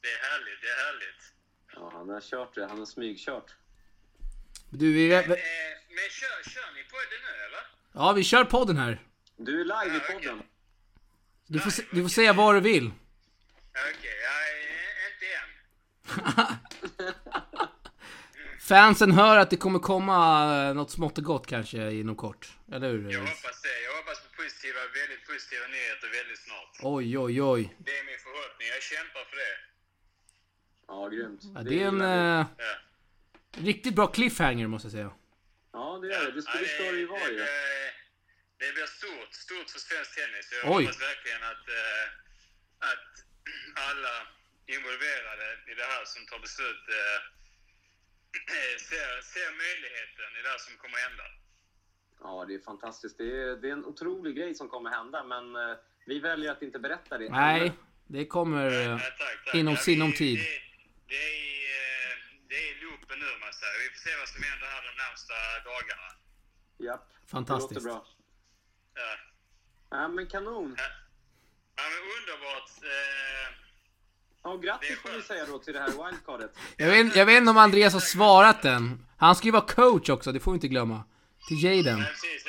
[0.00, 1.32] det är härligt, det är härligt.
[1.74, 2.66] Ja, han har kört det.
[2.66, 3.54] Han har smygkört.
[4.70, 5.36] Du, vi, Eh, men
[6.10, 7.66] kör, kör ni på det nu eller?
[7.92, 9.02] ja, vi kör podden här.
[9.36, 10.42] Du är live i Ja, podden.
[11.46, 12.86] Du får, se- du får säga vad du vill.
[13.70, 16.56] Okej, ja, eh, inte än.
[18.68, 20.18] Fansen hör att det kommer komma
[20.68, 22.48] eh, något smått och gott kanske inom kort.
[22.72, 23.10] Eller hur?
[23.12, 23.76] Jag hoppas det.
[23.86, 26.72] Jag hoppas på positiva, väldigt positiva nyheter väldigt snart.
[26.82, 27.62] Oj, oj, oj.
[27.86, 28.68] Det är min förhoppning.
[28.76, 29.54] Jag kämpar för det.
[30.88, 31.40] Ja, grymt.
[31.54, 32.74] Ja, det är en eh, Ja.
[33.70, 35.10] riktigt bra cliffhanger måste jag säga.
[35.72, 36.32] Ja, det är det.
[36.36, 37.34] Det ska, det ska det ju vara ju.
[37.34, 37.92] blir-
[38.62, 40.46] Det blir stort, stort för svensk tennis.
[40.52, 40.84] Jag Oj.
[40.84, 42.04] hoppas verkligen att, eh,
[42.92, 43.12] att
[43.90, 44.14] alla
[44.74, 47.18] involverade i det här som tar beslut eh,
[48.88, 51.24] ser, ser möjligheten i det här som kommer hända.
[52.20, 53.18] Ja, det är fantastiskt.
[53.18, 56.62] Det är, det är en otrolig grej som kommer hända, men eh, vi väljer att
[56.62, 57.28] inte berätta det.
[57.28, 57.72] Nej,
[58.06, 58.66] det kommer...
[58.70, 59.54] eh, Ja, tack, tack.
[59.54, 60.38] inom Ja, sinom tid.
[60.38, 60.60] Det,
[61.08, 62.16] det, är, eh,
[62.48, 63.78] det är loopen nu, man säger.
[63.82, 65.34] Vi får se vad som händer här de närmsta
[65.70, 66.08] dagarna.
[66.78, 67.12] Japp.
[67.30, 67.80] Fantastiskt.
[67.84, 68.06] Det låter bra.
[68.94, 69.16] Ja.
[69.90, 70.74] Ja, men kanon.
[71.78, 72.70] Ja, men underbart.
[72.82, 73.65] Eh,
[74.46, 76.50] Ja, grattis får vi säga då till det här wildcardet.
[76.76, 79.06] Jag vet, jag vet inte om Andreas har svarat än.
[79.18, 81.04] Han ska ju vara coach också, det får vi inte glömma.
[81.48, 81.98] Till Jaden.
[81.98, 82.44] nej, precis.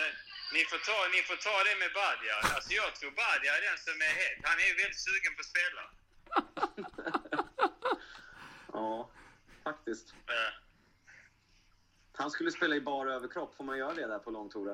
[0.53, 2.35] Ni får, ta, ni får ta det med Badja.
[2.55, 4.37] Alltså jag tror Badja är den som är het.
[4.49, 5.83] Han är ju väldigt sugen på att spela.
[8.73, 9.09] Ja,
[9.63, 10.13] faktiskt.
[10.25, 10.33] Ja.
[12.17, 13.55] Han skulle spela i bara överkropp.
[13.57, 14.71] Får man göra det där på långtora?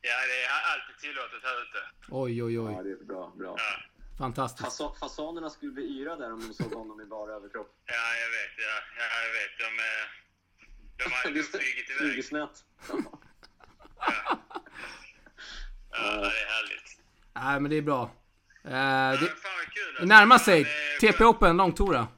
[0.00, 1.78] Ja, det är alltid tillåtet här ute.
[2.08, 2.84] Oj, oj, Ja, oj.
[2.84, 3.32] det är bra.
[3.38, 3.54] bra.
[3.58, 3.80] Ja,
[4.18, 4.64] Fantastiskt.
[4.64, 7.74] Fasa, fasanerna skulle bli yra där om de såg honom i bara överkropp.
[7.86, 8.54] ja jag vet.
[8.58, 9.58] Ja, ja jag vet.
[9.58, 10.06] De, eh,
[11.24, 11.58] de Just det.
[11.58, 11.98] flugit iväg.
[11.98, 12.64] Flygesnät.
[15.90, 16.98] Ja, det är härligt.
[17.34, 18.02] Nej, men det är bra.
[18.64, 19.94] Eh, Ja, det, men fan vad kul.
[20.00, 20.64] det närmar sig.
[21.00, 21.24] TP.
[21.24, 22.08] Open, långtora.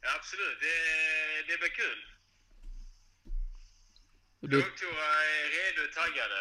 [0.00, 0.58] Ja, absolut.
[0.60, 2.06] Det, det blir kul.
[4.40, 6.34] Det, Långtora är redo och taggade.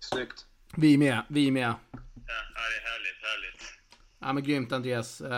[0.00, 0.46] Snyggt.
[0.76, 1.74] vi är med, vi är med.
[2.26, 3.72] Ja, ja, det är härligt, härligt.
[4.18, 5.20] Ja men grymt Andreas.
[5.20, 5.34] Eh, Det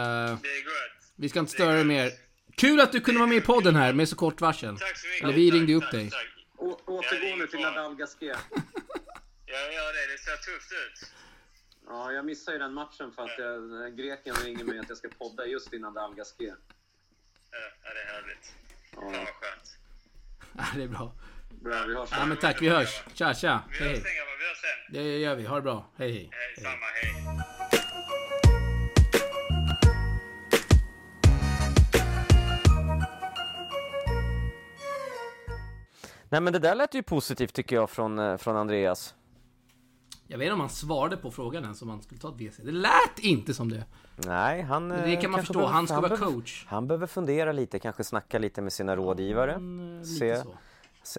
[0.48, 1.12] är gott.
[1.16, 2.11] vi ska inte störa dig mer.
[2.57, 4.79] Kul att du kunde vara med i podden här med så kort varsel.
[4.79, 5.24] Tack så mycket.
[5.24, 6.11] Eller vi Tack, ringde upp tack, dig.
[6.11, 6.27] tack.
[6.57, 7.61] Å, Ja, det återgå är nu till.
[7.61, 8.38] Nadal Gasquet.
[9.46, 10.12] Jag gör det.
[10.12, 11.12] Det ser tufft ut.
[11.87, 15.09] Ja, jag missade ju den matchen för att jag, greken ringer mig att jag ska
[15.09, 16.55] podda just innan Nadal Gasquet.
[17.51, 18.53] Ja, ja, det är härligt.
[18.92, 19.77] Ja, Fan vad skönt.
[20.53, 21.12] Ja, det är bra.
[21.60, 22.08] Bra, vi hörs.
[22.12, 23.02] Ja men tack, vi hörs.
[23.14, 23.60] Tja tja.
[23.70, 24.12] Vi Hej hörs hej.
[24.38, 24.94] Vi hörs sen.
[24.94, 25.46] Det gör vi.
[25.46, 25.86] Ha det bra.
[25.98, 26.30] Hej hej.
[26.32, 26.86] Hej, samma.
[27.02, 27.38] Hej.
[36.28, 39.14] Nej men det där lät ju positivt tycker jag från, eh, från Andreas.
[40.26, 42.56] Jag vet inte om han svarade på frågan ens om han skulle ta ett WC.
[42.62, 43.84] Det lät inte som det.
[44.16, 44.88] Nej, han...
[44.88, 45.52] Men det eh, kan man förstå.
[45.54, 46.64] behöver- Han ska vara behöver- coach.
[46.68, 49.54] Han behöver fundera lite, kanske snacka lite med sina rådgivare.
[49.54, 50.54] Mm, lite Se, så.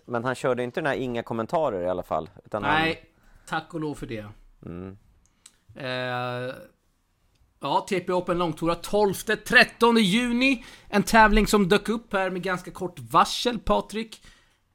[0.05, 2.29] Men han körde inte den här inga kommentarer i alla fall.
[2.45, 3.05] Utan Nej,
[3.47, 4.21] tack och lov för det.
[4.21, 4.33] Han,
[4.65, 4.97] mm,
[5.75, 6.53] Eh,
[7.59, 10.65] ja, TP Open Långtora 12-13 juni.
[10.87, 14.21] En tävling som dök upp här med ganska kort varsel, Patrik.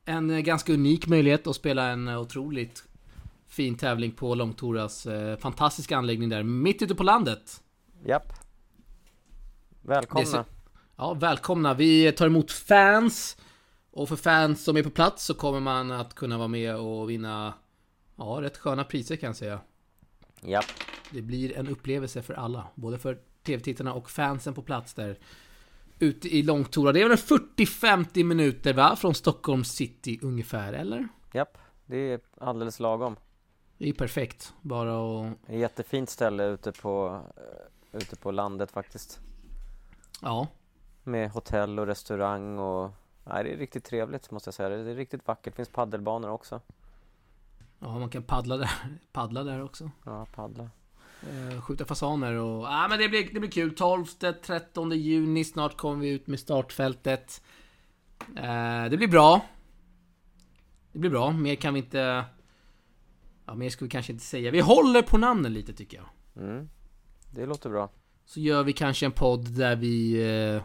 [0.04, 2.84] En eh, ganska unik möjlighet att spela en eh, otroligt
[3.48, 7.62] fin tävling på Långtoras eh, fantastiska anläggning där, mitt ute på landet.
[8.06, 8.32] japp.
[9.82, 10.44] Välkomna.
[10.96, 11.74] Ja, välkomna.
[11.74, 13.36] Vi tar emot fans.
[13.94, 17.10] Och för fans som är på plats så kommer man att kunna vara med och
[17.10, 17.54] vinna,
[18.16, 19.60] ja, rätt sköna priser kan jag säga.
[20.40, 20.64] Japp.
[21.10, 25.18] Det blir en upplevelse för alla, både för tv-tittarna och fansen på plats där
[25.98, 26.92] ute i Långtora.
[26.92, 28.96] Det är väl en 40-50 minuter va?
[28.96, 31.08] Från Stockholm city ungefär, eller?
[31.32, 31.58] Japp.
[31.86, 33.16] Det är alldeles lagom.
[33.78, 34.54] Det är perfekt.
[34.60, 35.48] Bara att...
[35.48, 37.20] Ett jättefint ställe ute på,
[37.92, 39.20] ute på landet faktiskt.
[40.22, 40.48] Ja.
[41.02, 42.90] Med hotell och restaurang och...
[43.24, 44.68] Nej, det är riktigt trevligt måste jag säga.
[44.68, 45.52] Det är riktigt vackert.
[45.52, 46.60] Det finns paddelbanor också.
[47.78, 48.70] Ja, man kan paddla där,
[49.12, 49.90] paddla där också.
[50.04, 50.70] Ja, paddla.
[51.22, 52.64] Eh, skjuta fasaner och...
[52.64, 53.74] Ja, men det blir, det blir kul.
[53.74, 57.42] 12-13 juni, snart kommer vi ut med startfältet.
[58.36, 59.40] Eh, det blir bra.
[60.92, 61.30] Det blir bra.
[61.30, 62.24] Mer kan vi inte...
[63.46, 64.50] Ja, mer ska vi kanske inte säga.
[64.50, 66.06] Vi håller på namnen lite tycker jag.
[66.44, 66.68] Mm.
[67.30, 67.90] Det låter bra.
[68.24, 70.22] Så gör vi kanske en podd där vi...
[70.54, 70.62] Eh,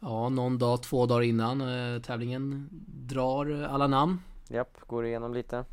[0.00, 4.18] ja, någon dag, två dagar innan eh, tävlingen drar alla namn.
[4.48, 5.64] Japp, går igenom lite.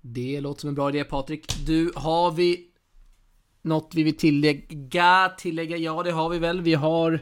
[0.00, 1.66] Det låter som en bra idé Patrik.
[1.66, 2.68] Du, har vi
[3.62, 5.32] något vi vill tillägga?
[5.38, 5.76] Tillägga?
[5.76, 6.60] Ja, det har vi väl.
[6.60, 7.20] Vi har...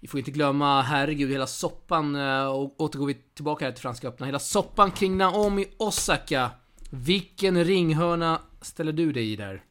[0.00, 2.16] Vi får inte glömma, herregud, hela soppan.
[2.16, 4.26] eh, Och återgår vi tillbaka här till Franska öppna.
[4.26, 6.50] Hela soppan kring Naomi Osaka.
[6.90, 9.62] Vilken ringhörna ställer du dig i där?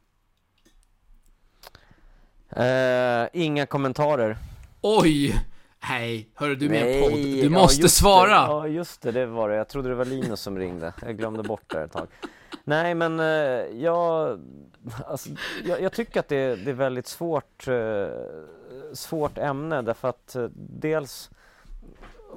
[2.50, 4.38] Eh, inga kommentarer.
[4.80, 5.44] Oj!
[5.88, 7.12] Nej, hörru du med en podd.
[7.12, 8.28] Du ja, måste just svara!
[8.28, 8.34] Det.
[8.34, 9.56] Ja, just det, det var det.
[9.56, 10.92] Jag trodde det var Linus som ringde.
[11.02, 12.06] Jag glömde bort det ett tag.
[12.64, 13.26] Nej, men eh,
[13.82, 14.38] jag,
[15.06, 15.30] alltså,
[15.64, 18.08] jag, jag tycker att det, det är väldigt svårt, eh,
[18.92, 21.30] svårt ämne därför att eh, dels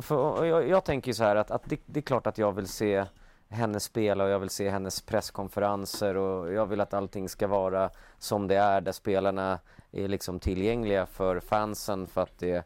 [0.10, 2.68] jag, jag tänker ju så här att, att det, det är klart att jag vill
[2.68, 3.06] se
[3.50, 7.90] henne spela och jag vill se hennes presskonferenser och jag vill att allting ska vara
[8.20, 9.60] som det är där spelarna
[9.92, 12.66] är liksom tillgängliga för fansen för att det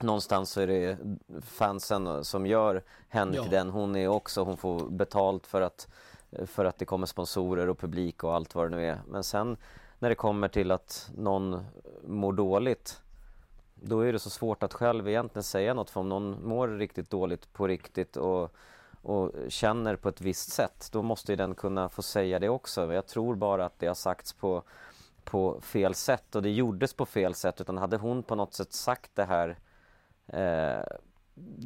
[0.00, 0.98] någonstans så är det
[1.42, 3.42] fansen som gör henne Ja.
[3.42, 4.44] till den hon är också.
[4.44, 5.88] Hon får betalt för att,
[6.46, 9.00] för att det kommer sponsorer och publik och allt vad det nu är.
[9.08, 9.56] Men sen
[9.98, 11.64] när det kommer till att någon
[12.06, 13.00] mår dåligt
[13.74, 17.10] då är det så svårt att själv egentligen säga något för om någon mår riktigt
[17.10, 18.54] dåligt på riktigt och,
[19.02, 22.92] och känner på ett visst sätt då måste ju den kunna få säga det också.
[22.92, 24.62] Jag tror bara att det har sagts på,
[25.24, 28.72] på fel sätt och det gjordes på fel sätt utan hade hon på något sätt
[28.72, 29.58] sagt det här
[30.26, 30.96] eh,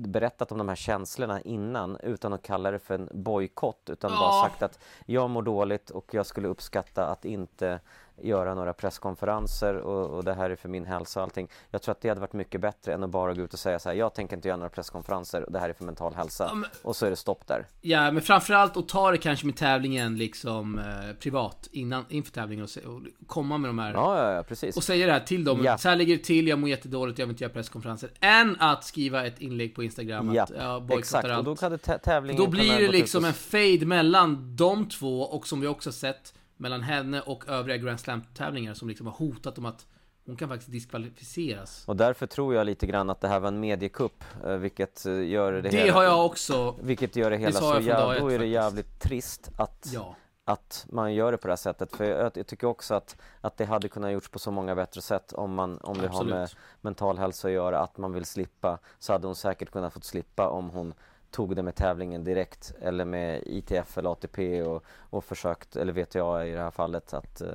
[0.08, 4.18] berättat om de här känslorna innan utan att kalla det för en bojkott utan Ja.
[4.18, 7.80] bara sagt att jag mår dåligt och jag skulle uppskatta att inte
[8.22, 11.48] göra några presskonferenser och, och det här är för min hälsa och allting.
[11.70, 13.78] Jag tror att det hade varit mycket bättre än att bara gå ut och säga
[13.78, 16.46] så här, jag tänker inte göra några presskonferenser och det här är för mental hälsa.
[16.48, 17.66] Ja, men- Och så är det stopp där.
[17.80, 20.84] Ja, men framförallt att ta det kanske med tävlingen liksom eh,
[21.20, 24.76] privat innan, inför tävlingen och, och komma med de här Ja, ja, ja precis.
[24.76, 25.64] och säga det här till dem.
[25.64, 25.78] Ja.
[25.78, 28.10] Så här ligger det till, jag mår jättedåligt, jag vill inte göra presskonferenser.
[28.20, 31.44] Än att skriva ett inlägg på Instagram Ja, att jag bojkottar Och allt.
[31.44, 35.46] då hade tä- tävlingen Då blir det liksom och- en fade mellan de två och
[35.46, 39.66] som vi också sett mellan henne och övriga Grand Slam-tävlingar som liksom har hotat om
[39.66, 39.86] att
[40.26, 41.84] hon kan faktiskt diskvalificeras.
[41.88, 45.28] Och därför tror jag lite grann att det här var en mediekupp, eh, vilket eh,
[45.28, 45.92] gör det, Det hela...
[45.92, 49.50] har jag också, Vilket gör det hela sa så ett Då är det jävligt trist
[49.56, 50.16] att, ja.
[50.44, 51.96] att man gör det på det här sättet.
[51.96, 55.02] För jag, jag tycker också att, att det hade kunnat gjorts på så många bättre
[55.02, 56.34] sätt om, man, om det har Absolut.
[56.34, 56.50] med
[56.80, 58.78] mental hälsa att göra, att man vill slippa.
[58.98, 60.94] Så hade hon säkert kunnat fått slippa om hon
[61.30, 66.46] tog det med tävlingen direkt eller med ITF eller ATP och, och försökt, eller VTA
[66.46, 67.54] i det här fallet, att, eh,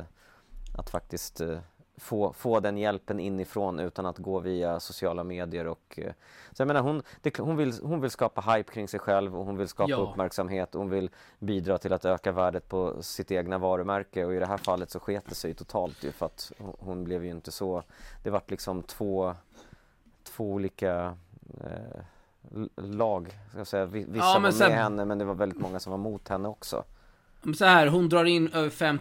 [0.78, 1.57] att faktiskt eh,
[1.97, 6.13] få, få den hjälpen inifrån utan att gå via sociala medier och eh,
[6.51, 9.45] så jag menar hon, det, hon, vill, hon vill skapa hype kring sig själv och
[9.45, 9.97] hon vill skapa Ja.
[9.97, 11.09] uppmärksamhet och hon vill
[11.39, 14.99] bidra till att öka värdet på sitt egna varumärke och i det här fallet så
[14.99, 17.84] sket det sig totalt ju för att hon- blev ju inte så
[18.24, 19.36] det vart liksom två
[20.24, 21.17] två olika
[21.63, 22.01] eh,
[22.77, 23.85] lag, ska jag säga.
[23.85, 25.97] Vi- Vissa Ja, var men med sen- henne men det var väldigt många som var
[25.97, 26.83] mot henne också.
[27.41, 28.99] Men så här, hon drar in över fem,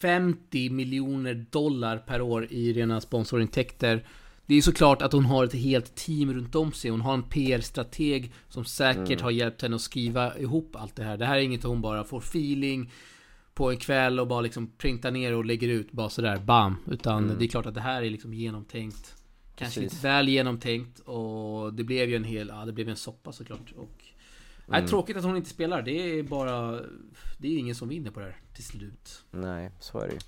[0.00, 4.06] 50 miljoner dollar per år i rena sponsorintäkter.
[4.46, 6.90] Det är såklart att hon har ett helt team runt om sig.
[6.90, 11.16] Hon har en PR-strateg som säkert har hjälpt henne att skriva ihop allt det här.
[11.16, 12.92] Det här är inget hon bara får feeling
[13.54, 16.76] på en kväll och bara liksom printar ner och lägger ut bara sådär bam.
[16.90, 19.15] Utan det är klart att det här är liksom genomtänkt.
[19.56, 19.92] Kanske Precis.
[19.92, 23.72] lite väl genomtänkt och det blev ju en hel, ja det blev en soppa såklart.
[23.76, 24.04] Och,
[24.66, 25.82] nej, tråkigt att hon inte spelar.
[25.82, 26.80] Det är bara,
[27.38, 29.24] det är ingen som vinner på det här till slut.
[29.30, 30.20] Nej, så är det ju.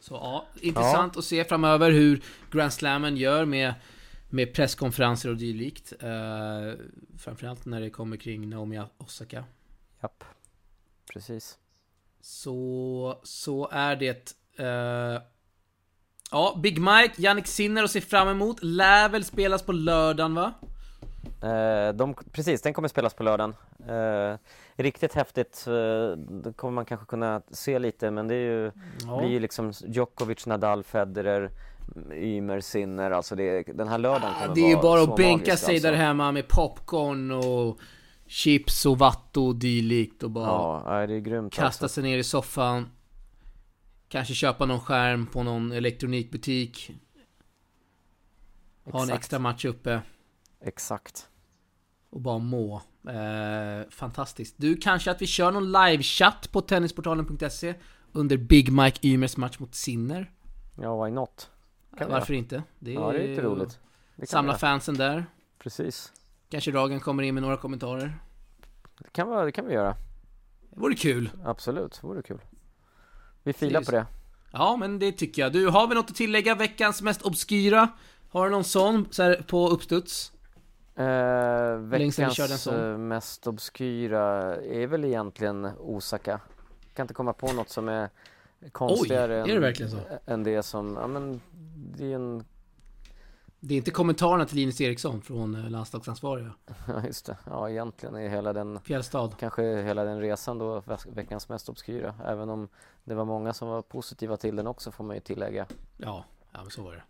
[0.00, 3.74] Så ja, intressant att se framöver hur Grand Slammen gör med,
[4.30, 5.92] med presskonferenser och dylikt.
[6.02, 6.72] Uh,
[7.18, 9.44] framförallt när det kommer kring Naomi Osaka.
[10.02, 10.24] Japp.
[11.12, 11.58] Precis.
[12.20, 14.36] Så, så är det.
[14.56, 15.22] eh,
[16.34, 18.62] ja, Big Mike, Yannick Sinner att se fram emot.
[18.62, 20.52] Lär väl spelas på lördagen va?
[21.42, 23.54] Eh, de, precis, den kommer spelas på lördagen.
[23.88, 24.38] Eh,
[24.76, 28.70] riktigt häftigt, eh, det kommer man kanske kunna se lite men det är ju,
[29.06, 29.18] Ja.
[29.18, 31.50] blir ju liksom Djokovic, Nadal, Federer,
[32.14, 35.58] Ymer, Sinner, alltså det, den här lördagen kommer Det är ju bara att bänka magisk,
[35.64, 35.88] sig alltså.
[35.90, 37.78] där hemma med popcorn och
[38.26, 40.46] chips och vatt och dylikt och bara
[41.00, 41.88] Ja, det är grymt Kasta alltså.
[41.88, 42.88] sig ner i soffan
[44.08, 46.90] Kanske köpa någon skärm på någon elektronikbutik
[48.84, 49.18] Ha en Exakt.
[49.18, 50.02] extra match uppe
[50.60, 51.28] Exakt.
[52.10, 57.74] och bara må eh, Fantastiskt Du, kanske att vi kör någon livechatt på tennisportalen.se
[58.12, 60.30] Under Big Mike Ymers match mot Sinner
[60.80, 61.50] Ja, why not?
[61.98, 62.62] Kan Varför inte?
[62.78, 63.78] Det Ja, det är lite roligt.
[64.26, 65.26] Samla fansen där
[65.58, 66.12] Precis.
[66.48, 68.18] Kanske Ragen kommer in med några kommentarer
[68.98, 69.96] Det kan, vara, det kan vi göra.
[70.70, 72.40] Det vore kul Absolut, det vore kul.
[73.44, 74.06] Vi filar på det.
[74.52, 75.52] Ja, men det tycker jag.
[75.52, 76.54] Du, har vi något att tillägga?
[76.54, 77.88] Veckans mest obskyra?
[78.30, 80.32] Har du någon sån så här, på uppstuds?
[80.96, 86.40] Eh, veckans eh, mest obskyra är väl egentligen Osaka.
[86.94, 88.10] Kan inte komma på något som är
[88.72, 89.98] konstigare är det än, verkligen så?
[90.26, 91.40] än det som, ja men
[91.96, 92.44] det är en,
[93.66, 96.54] Det är inte kommentarerna till Linus Eriksson från eh, landslagsansvariga.
[96.88, 99.30] ja just det, ja egentligen är hela den, Fjällstad.
[99.38, 102.14] kanske hela den resan då ve- veckans mest obskyra.
[102.26, 102.68] Även om
[103.04, 105.66] det var många som var positiva till den också får man ju tillägga.
[105.96, 107.02] Ja, ja men så var det.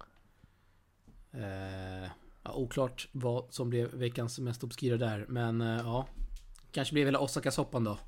[1.33, 2.11] Eh,
[2.43, 6.07] ja, oklart vad som blev veckans mest obskyra där, men eh, ja.
[6.71, 7.99] Kanske blev hela Osaka-soppan då.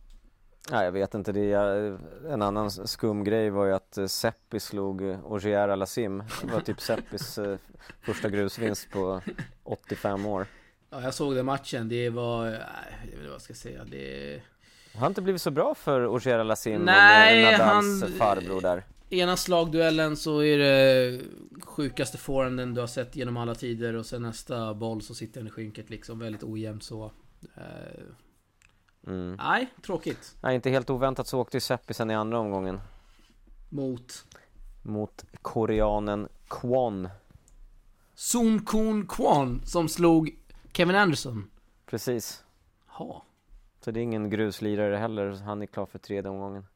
[0.70, 1.98] Nej jag vet inte, det är,
[2.28, 6.22] en annan skum grej var ju att eh, Seppi slog eh, Ogier Alassim.
[6.42, 7.58] Det var typ Seppis eh,
[8.00, 9.20] första grusvinst på
[9.64, 10.46] 85 år.
[10.90, 11.88] Ja, jag såg den matchen.
[11.88, 12.44] Det var...
[12.44, 12.60] Nej,
[13.00, 13.84] jag vet inte vad jag ska säga.
[13.84, 14.40] Det...
[14.94, 18.84] Har inte blivit så bra för Ogier Lassim Nej, och Nadals han- farbror där.
[19.10, 21.20] Ena slagduellen så är det
[21.64, 25.46] sjukaste forehanden du har sett genom alla tider och sen nästa boll så sitter den
[25.46, 26.18] i skynket liksom.
[26.18, 27.12] Väldigt ojämnt så.
[29.06, 29.36] Mm.
[29.38, 30.36] nej, tråkigt.
[30.40, 32.80] Nej, inte helt oväntat så åkte ju Seppi sen i andra omgången
[33.68, 34.24] Mot
[34.82, 37.08] mot koreanen Kwon.
[38.14, 40.30] Sun Kun Kwon som slog
[40.72, 41.50] Kevin Anderson.
[41.86, 42.44] Precis.
[42.86, 43.22] Ha.
[43.80, 46.66] Så det är ingen gruslirare heller, han är klar för tredje omgången.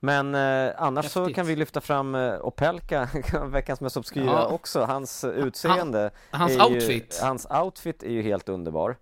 [0.00, 1.36] Men eh, annars så Häftigt.
[1.36, 3.08] kan vi lyfta fram eh, Opelka,
[3.46, 4.46] veckans mest obskyra Ja.
[4.48, 4.80] också.
[4.84, 6.10] Hans eh, utseende.
[6.30, 7.18] Hans är outfit.
[7.20, 8.96] Ju, hans outfit är ju helt underbar.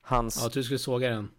[0.00, 1.30] Hans, Ja, du skulle såga den.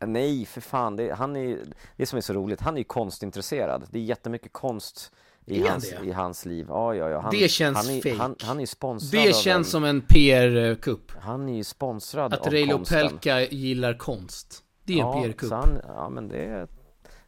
[0.00, 1.58] Nej för fan, det, han är
[1.96, 3.86] det som är så roligt, han är ju konstintresserad.
[3.90, 5.12] Det är jättemycket konst
[5.44, 6.06] i, hans, det?
[6.06, 6.66] i hans liv.
[6.68, 7.20] Ja, ja, ja.
[7.20, 8.16] Han, Det känns han är, fake.
[8.16, 11.12] Han, han är sponsrad Det känns en, som en PR-kupp.
[11.20, 12.84] Han är ju sponsrad Att av Reilo.
[12.84, 14.62] Pelka gillar konst.
[14.84, 15.48] Det är en ja, PR-kupp.
[15.48, 16.66] så han, ja men det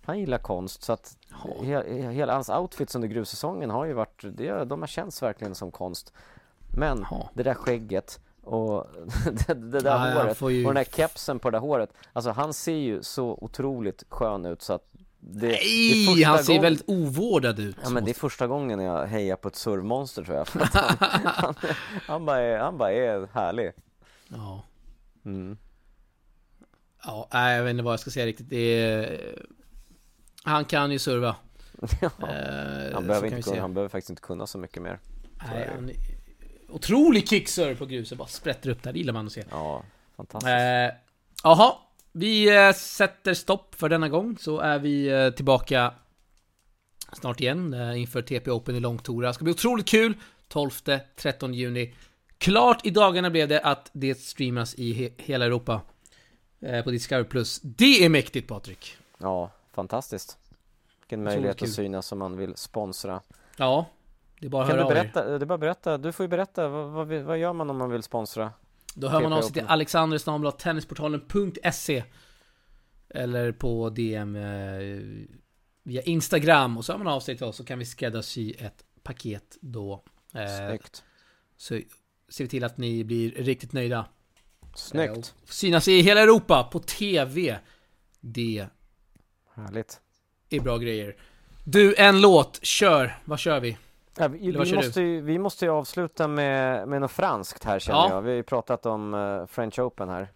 [0.02, 1.62] han gillar konst så att Ja.
[1.64, 5.70] he, hela hans outfits under grussäsongen har ju varit, det, de har känts verkligen som
[5.70, 6.12] konst.
[6.76, 7.30] Men Ja.
[7.34, 8.86] det där skägget och
[9.46, 11.90] det, det där han håret ju- och den där kepsen på det där håret.
[12.12, 14.88] Alltså han ser ju så otroligt skön ut så att
[15.20, 17.76] det, det Nej, första han ser gång- väldigt ovårdad ut.
[17.82, 20.46] Ja men det är första gången jag hejar på ett survmonster tror jag.
[20.72, 21.54] Han, han,
[22.06, 23.72] han, bara är, han bara är härlig.
[24.28, 24.62] Ja.
[25.24, 25.58] Mm.
[27.04, 28.50] Ja, jag vet inte vad jag ska säga riktigt.
[28.50, 29.20] Det är...
[30.44, 31.36] Han kan ju serva.
[32.00, 32.06] Ja.
[32.28, 34.98] Eh, Han, behöver inte kunna, han behöver faktiskt inte kunna så mycket mer.
[35.52, 35.96] Nej.
[36.68, 39.44] Otrolig kickserve på gruset, bara sprätter upp där, det gillar man att se.
[39.50, 39.82] Ja,
[40.16, 40.48] fantastiskt.
[40.50, 40.98] Eh,
[41.44, 41.74] Jaha,
[42.12, 45.94] vi eh, sätter stopp för denna gång, så är vi eh, tillbaka
[47.12, 49.28] snart igen eh, inför TP Open i Långtora.
[49.28, 50.14] Det ska bli otroligt kul,
[50.52, 51.94] 12-13 juni.
[52.38, 55.80] Klart i dagarna blev det att det streamas i he- hela Europa.
[56.60, 57.60] Eh, på Discovery Plus.
[57.62, 58.96] Det är mäktigt Patrik!
[59.18, 60.38] Ja, fantastiskt.
[61.00, 63.20] Vilken möjlighet att synas om man vill sponsra.
[63.56, 63.86] Ja,
[64.40, 64.86] det är bara Kan du er.
[64.88, 67.76] berätta, det är bara berätta, du får ju berätta, vad, vad, vad gör man om
[67.76, 68.52] man vill sponsra?
[68.94, 69.72] Då hör man av sig till Open.
[69.72, 72.04] alexandersnabel.tennisportalen.se
[73.08, 74.78] Eller på DM eh,
[75.82, 78.84] via Instagram och så hör man av sig till oss så kan vi skräddarsy ett
[79.02, 80.04] paket då.
[80.34, 81.04] Eh, Snyggt.
[81.56, 81.80] så
[82.28, 83.98] ser vi till att ni blir riktigt nöjda.
[83.98, 84.04] Eh,
[84.74, 85.34] Snyggt.
[85.42, 87.58] och synas i hela Europa på TV.
[88.20, 88.66] Det
[89.54, 90.00] Härligt.
[90.50, 91.16] är bra grejer.
[91.64, 92.64] Du, en låt.
[92.64, 93.18] Kör.
[93.24, 93.78] Vad kör vi?
[94.18, 97.98] Ja, vi, vi, måste ju, vi måste ju avsluta med, med något franskt här känner
[97.98, 98.10] Ja.
[98.10, 98.22] jag.
[98.22, 100.28] Vi har ju pratat om eh, French Open här.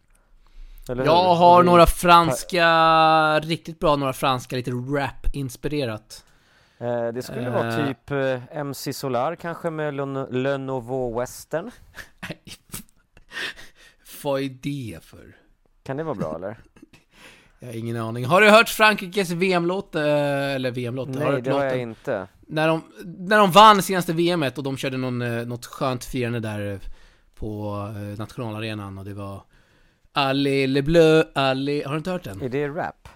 [0.89, 1.11] Eller hur?
[1.11, 6.25] Jag har Vi- några franska, riktigt bra några franska, lite rap-inspirerat.
[6.79, 7.87] Eh, det skulle vara Eh.
[7.87, 11.71] typ eh, MC Solar kanske med Le, Le Nouveau Western.
[14.25, 15.37] Vad är det för?
[15.83, 16.59] Kan det vara bra eller?
[17.59, 18.25] Jag har ingen aning.
[18.25, 19.95] Har du hört Frankrikes VM-låt?
[19.95, 20.03] eh,
[20.55, 21.09] Eller VM-låt?
[21.09, 22.29] har du Nej, det har jag inte.
[22.53, 26.41] När de, när de vann senaste VMet och de körde någon, eh, något skönt firande
[26.41, 26.79] där eh,
[27.35, 29.43] på eh, nationalarenan och det var
[30.13, 31.85] Allez le bleu, allez...
[31.85, 32.43] Har du inte hört den?
[32.43, 33.09] Är det rap?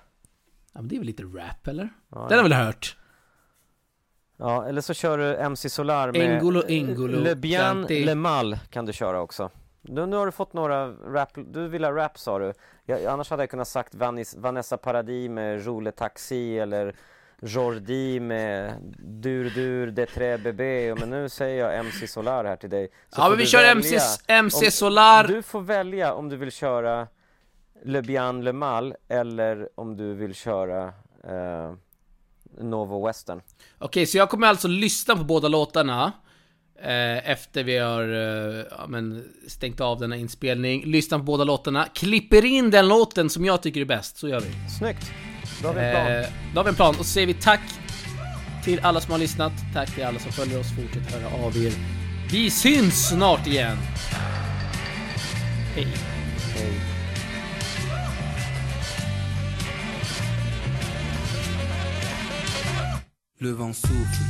[0.73, 1.89] Ja men det är väl lite rap eller?
[2.11, 2.97] Ja, Den har jag väl hört?
[4.37, 7.87] Ja, eller så kör du MC Solar med Engolo, Engolo, Le Bien.
[7.89, 9.51] Le Mal kan du köra också.
[9.83, 12.53] Nu, nu har du fått några rap, du vill ha rap sa du.
[12.85, 13.95] Jag, annars hade jag kunnat sagt
[14.37, 16.95] Vanessa Paradis med Joule Taxi eller
[17.43, 22.71] Jordi med Dur Dur de Tre Bébé men nu säger jag MC Solar här till
[22.71, 22.89] dig.
[23.15, 25.27] Så Ja men vi kör MC, MC om- Solar.
[25.27, 27.07] Du får välja om du vill köra
[27.85, 30.85] Le Bien Le Mal eller om du vill köra
[31.25, 31.73] eh,
[32.61, 33.41] Novo Western.
[33.79, 36.13] Okej, så jag kommer alltså lyssna på båda låtarna
[36.83, 41.85] eh, Efter vi har eh, ja, men, stängt av denna inspelning Lyssna på båda låtarna
[41.95, 45.11] Klipper in den låten som jag tycker är bäst, så gör vi Snyggt!
[45.63, 46.07] Då har vi en plan.
[46.07, 47.61] eh, Då har vi en plan, och så säger vi tack
[48.65, 49.53] Till alla som har lyssnat.
[49.73, 51.73] Tack till alla som följer oss, fortsätt höra av er.
[52.31, 53.79] Vi syns snart igen.
[55.75, 55.87] Hej.
[56.55, 56.73] Hej.
[63.41, 64.25] Le vent souffle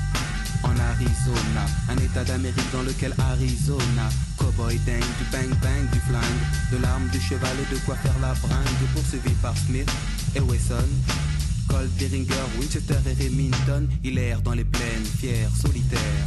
[0.65, 4.09] en Arizona, un état d'Amérique dans lequel Arizona,
[4.39, 8.19] cowboy dingue, du bang bang, du flingue, de l'arme, du cheval et de quoi faire
[8.21, 9.89] la bringue, poursuivi par Smith
[10.37, 10.89] et Wesson.
[11.69, 16.25] Colt, Beringer, Winchester et Remington, il erre dans les plaines, fier, solitaire,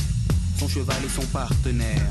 [0.57, 2.10] son cheval et son partenaire.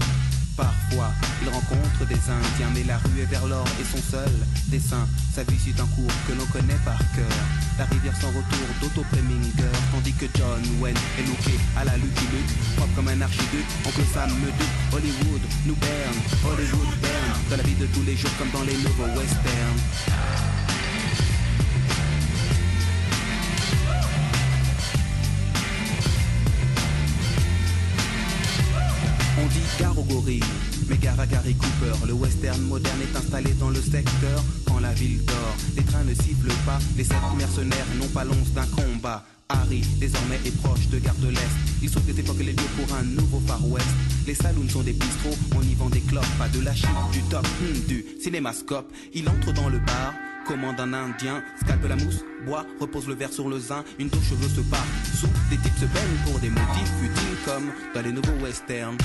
[0.56, 4.32] Parfois, il rencontre des Indiens, mais la rue est vers l'or et son seul
[4.66, 5.06] dessin.
[5.34, 7.38] Sa vie suit un cours que l'on connaît par cœur.
[7.78, 12.26] La rivière sans retour d'Otto Preminger, tandis que John Wayne est looké à la Lucky
[12.32, 13.66] Luke, propre comme un archiduc.
[13.86, 18.16] Oncle Sam me doute, Hollywood nous berne, Hollywood berne, dans la vie de tous les
[18.16, 20.57] jours comme dans les nouveaux westerns.
[29.78, 30.42] Gare au gorille,
[30.88, 32.06] mais gare à Gary Cooper.
[32.06, 35.56] Le western moderne est installé dans le secteur quand la ville dort.
[35.76, 39.24] Les trains ne sifflent pas, les sept mercenaires n'ont pas l'once d'un combat.
[39.48, 41.56] Harry, désormais, est proche de Gare de l'Est.
[41.80, 43.86] Il sauve des époques les lieux pour un nouveau Far West.
[44.26, 47.22] Les saloons sont des bistrots, on y vend des clopes, pas de la chip, du
[47.30, 48.92] top, hmm, du cinémascope.
[49.14, 50.12] Il entre dans le bar,
[50.46, 54.28] commande un indien, scalpe la mousse, boit, repose le verre sur le zin, une touche
[54.28, 54.86] cheveux se part.
[55.18, 58.98] Sous, des types se baignent pour des motifs futiles comme dans les nouveaux westerns.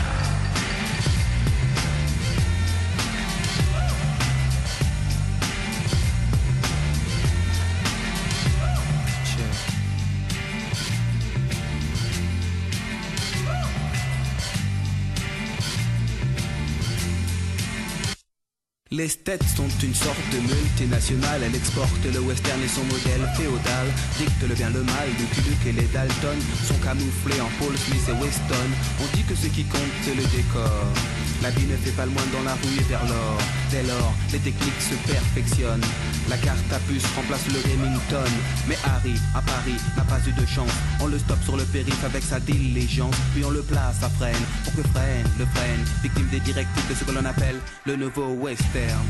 [18.94, 23.88] Les States sont une sorte de multinationale, elle exporte le western et son modèle féodal,
[24.20, 28.08] dicte le bien le mal, Lucky Luke et les Dalton sont camouflés en Paul Smith
[28.08, 28.70] et Weston.
[29.02, 31.23] On dit que ce qui compte c'est le décor.
[31.44, 33.38] La vie ne fait pas le dans la rue et vers l'or.
[33.70, 35.84] Dès lors, les techniques se perfectionnent.
[36.30, 38.32] La carte à puce remplace le Remington.
[38.66, 40.72] Mais Harry, à Paris, n'a pas eu de chance.
[41.02, 43.16] On le stoppe sur le périph' avec sa diligence.
[43.36, 45.84] Puis on le place à freine pour que freine le freine.
[46.02, 49.04] Victime des directives de ce que l'on appelle le nouveau western.